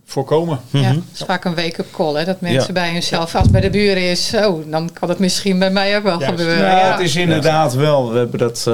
voorkomen. 0.06 0.60
Ja, 0.70 0.80
Mhm. 0.80 0.90
het 0.96 1.04
is 1.14 1.24
vaak 1.26 1.46
een 1.46 1.56
wake-up 1.56 1.92
call, 1.92 2.14
hè, 2.16 2.26
dat 2.26 2.42
mensen 2.42 2.68
Ja. 2.68 2.74
bij 2.74 2.92
hunzelf, 2.92 3.34
als 3.36 3.44
het 3.44 3.52
bij 3.52 3.62
de 3.62 3.70
buren 3.70 4.10
is, 4.10 4.28
zo, 4.28 4.64
dan 4.68 4.90
kan 4.94 5.10
het 5.10 5.20
misschien 5.20 5.60
bij 5.60 5.70
mij 5.72 5.98
ook 5.98 6.04
wel 6.04 6.20
Juist. 6.20 6.40
gebeuren. 6.40 6.66
Ja, 6.66 6.78
Ja, 6.78 6.92
het 6.92 7.00
is 7.00 7.16
inderdaad 7.16 7.74
wel. 7.74 8.12
We 8.12 8.18
hebben 8.18 8.40
dat 8.40 8.64
eh, 8.68 8.74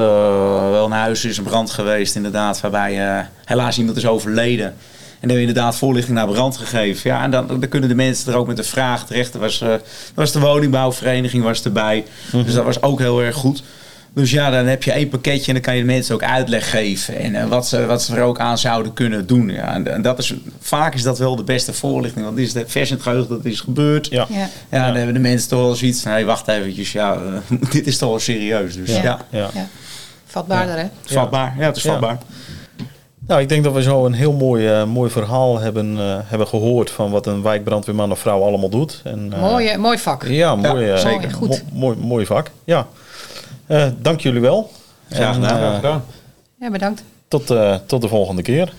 wel 0.69 0.85
een 0.85 0.91
huis 0.91 1.25
is 1.25 1.37
een 1.37 1.43
brand 1.43 1.69
geweest, 1.71 2.15
inderdaad, 2.15 2.61
waarbij 2.61 3.07
eh, 3.17 3.25
helaas 3.45 3.77
iemand 3.77 3.97
is 3.97 4.05
overleden. 4.07 4.75
En 5.23 5.29
hebben 5.29 5.45
we 5.47 5.53
inderdaad 5.53 5.75
voorlichting 5.77 6.17
naar 6.17 6.27
brand 6.27 6.57
gegeven. 6.57 7.09
Ja, 7.09 7.23
en 7.23 7.31
dan, 7.31 7.47
dan 7.47 7.67
kunnen 7.69 7.89
de 7.89 7.95
mensen 7.95 8.31
er 8.31 8.37
ook 8.37 8.47
met 8.47 8.57
de 8.57 8.63
vraag 8.63 9.05
terecht. 9.05 9.33
Er 9.33 9.39
was, 9.39 9.61
eh, 9.61 9.73
was 10.13 10.31
de 10.31 10.39
woningbouwvereniging 10.39 11.43
was 11.43 11.63
erbij. 11.63 12.05
Dus 12.31 12.53
dat 12.53 12.65
was 12.65 12.81
ook 12.81 12.99
heel 12.99 13.21
erg 13.21 13.35
goed. 13.35 13.63
Dus 14.13 14.31
ja, 14.31 14.49
dan 14.49 14.65
heb 14.65 14.83
je 14.83 14.91
één 14.91 15.09
pakketje 15.09 15.47
en 15.47 15.53
dan 15.53 15.61
kan 15.61 15.75
je 15.75 15.79
de 15.81 15.85
mensen 15.87 16.15
ook 16.15 16.23
uitleg 16.23 16.69
geven. 16.69 17.15
En 17.19 17.35
eh, 17.35 17.47
wat, 17.47 17.67
ze, 17.67 17.85
wat 17.85 18.03
ze 18.03 18.15
er 18.15 18.21
ook 18.23 18.39
aan 18.39 18.57
zouden 18.57 18.93
kunnen 18.93 19.27
doen. 19.27 19.49
Ja, 19.49 19.73
en, 19.73 19.93
en 19.93 20.01
dat 20.01 20.19
is, 20.19 20.33
vaak 20.59 20.93
is 20.93 21.03
dat 21.03 21.19
wel 21.19 21.35
de 21.35 21.43
beste 21.43 21.73
voorlichting. 21.73 22.25
Want 22.25 22.37
dit 22.37 22.45
is 22.47 22.53
de 22.53 22.63
vers 22.67 22.89
in 22.89 22.95
het 22.95 23.03
geheugen 23.03 23.29
dat 23.29 23.45
is 23.45 23.59
gebeurd. 23.59 24.07
Ja. 24.07 24.25
ja. 24.29 24.49
Ja, 24.71 24.85
dan 24.85 24.95
hebben 24.95 25.13
de 25.13 25.19
mensen 25.19 25.49
toch 25.49 25.59
wel 25.61 25.75
zoiets 25.75 26.01
van, 26.01 26.11
hey, 26.11 26.25
wacht 26.25 26.47
eventjes, 26.47 26.91
ja, 26.91 27.13
eh, 27.49 27.57
dit 27.71 27.87
is 27.87 27.97
toch 27.97 28.09
wel 28.09 28.19
serieus. 28.19 28.75
Dus 28.75 28.89
Ja. 28.89 29.01
ja, 29.03 29.19
Ja. 29.29 29.49
ja. 29.53 29.67
Vatbaarder, 30.25 30.77
hè? 30.77 30.85
vatbaar. 31.05 31.55
Ja, 31.57 31.65
het 31.65 31.75
is 31.77 31.83
Ja. 31.83 31.91
vatbaar. 31.91 32.17
Nou, 33.27 33.41
ik 33.41 33.49
denk 33.49 33.63
dat 33.63 33.73
we 33.73 33.81
zo 33.81 34.05
een 34.05 34.13
heel 34.13 34.33
mooi, 34.33 34.67
eh, 34.67 34.85
mooi 34.85 35.09
verhaal 35.11 35.59
hebben, 35.59 35.97
eh, 35.99 36.17
hebben 36.23 36.47
gehoord 36.47 36.91
van 36.91 37.11
wat 37.11 37.25
een 37.25 37.41
wijkbrandweerman 37.41 38.11
of 38.11 38.19
vrouw 38.19 38.43
allemaal 38.43 38.69
doet. 38.69 39.01
En, 39.03 39.29
eh, 39.33 39.41
mooi, 39.41 39.77
mooi 39.77 39.97
vak. 39.97 40.23
Ja, 40.27 40.55
mooi, 40.55 40.97
zeker. 40.97 41.31
Goed. 41.31 41.49
mo- 41.49 41.79
mooi, 41.79 41.97
mooi 41.97 42.25
vak. 42.25 42.49
Ja. 42.63 42.87
Eh, 43.67 43.85
dank 43.99 44.19
jullie 44.19 44.41
wel. 44.41 44.71
Graag 45.09 45.33
gedaan. 45.35 45.49
eh, 45.51 45.57
Graag 45.57 45.75
gedaan. 45.75 46.03
Ja, 46.59 46.69
bedankt. 46.71 47.03
tot, 47.27 47.49
eh, 47.49 47.75
tot 47.85 48.01
de 48.01 48.07
volgende 48.07 48.41
keer. 48.41 48.73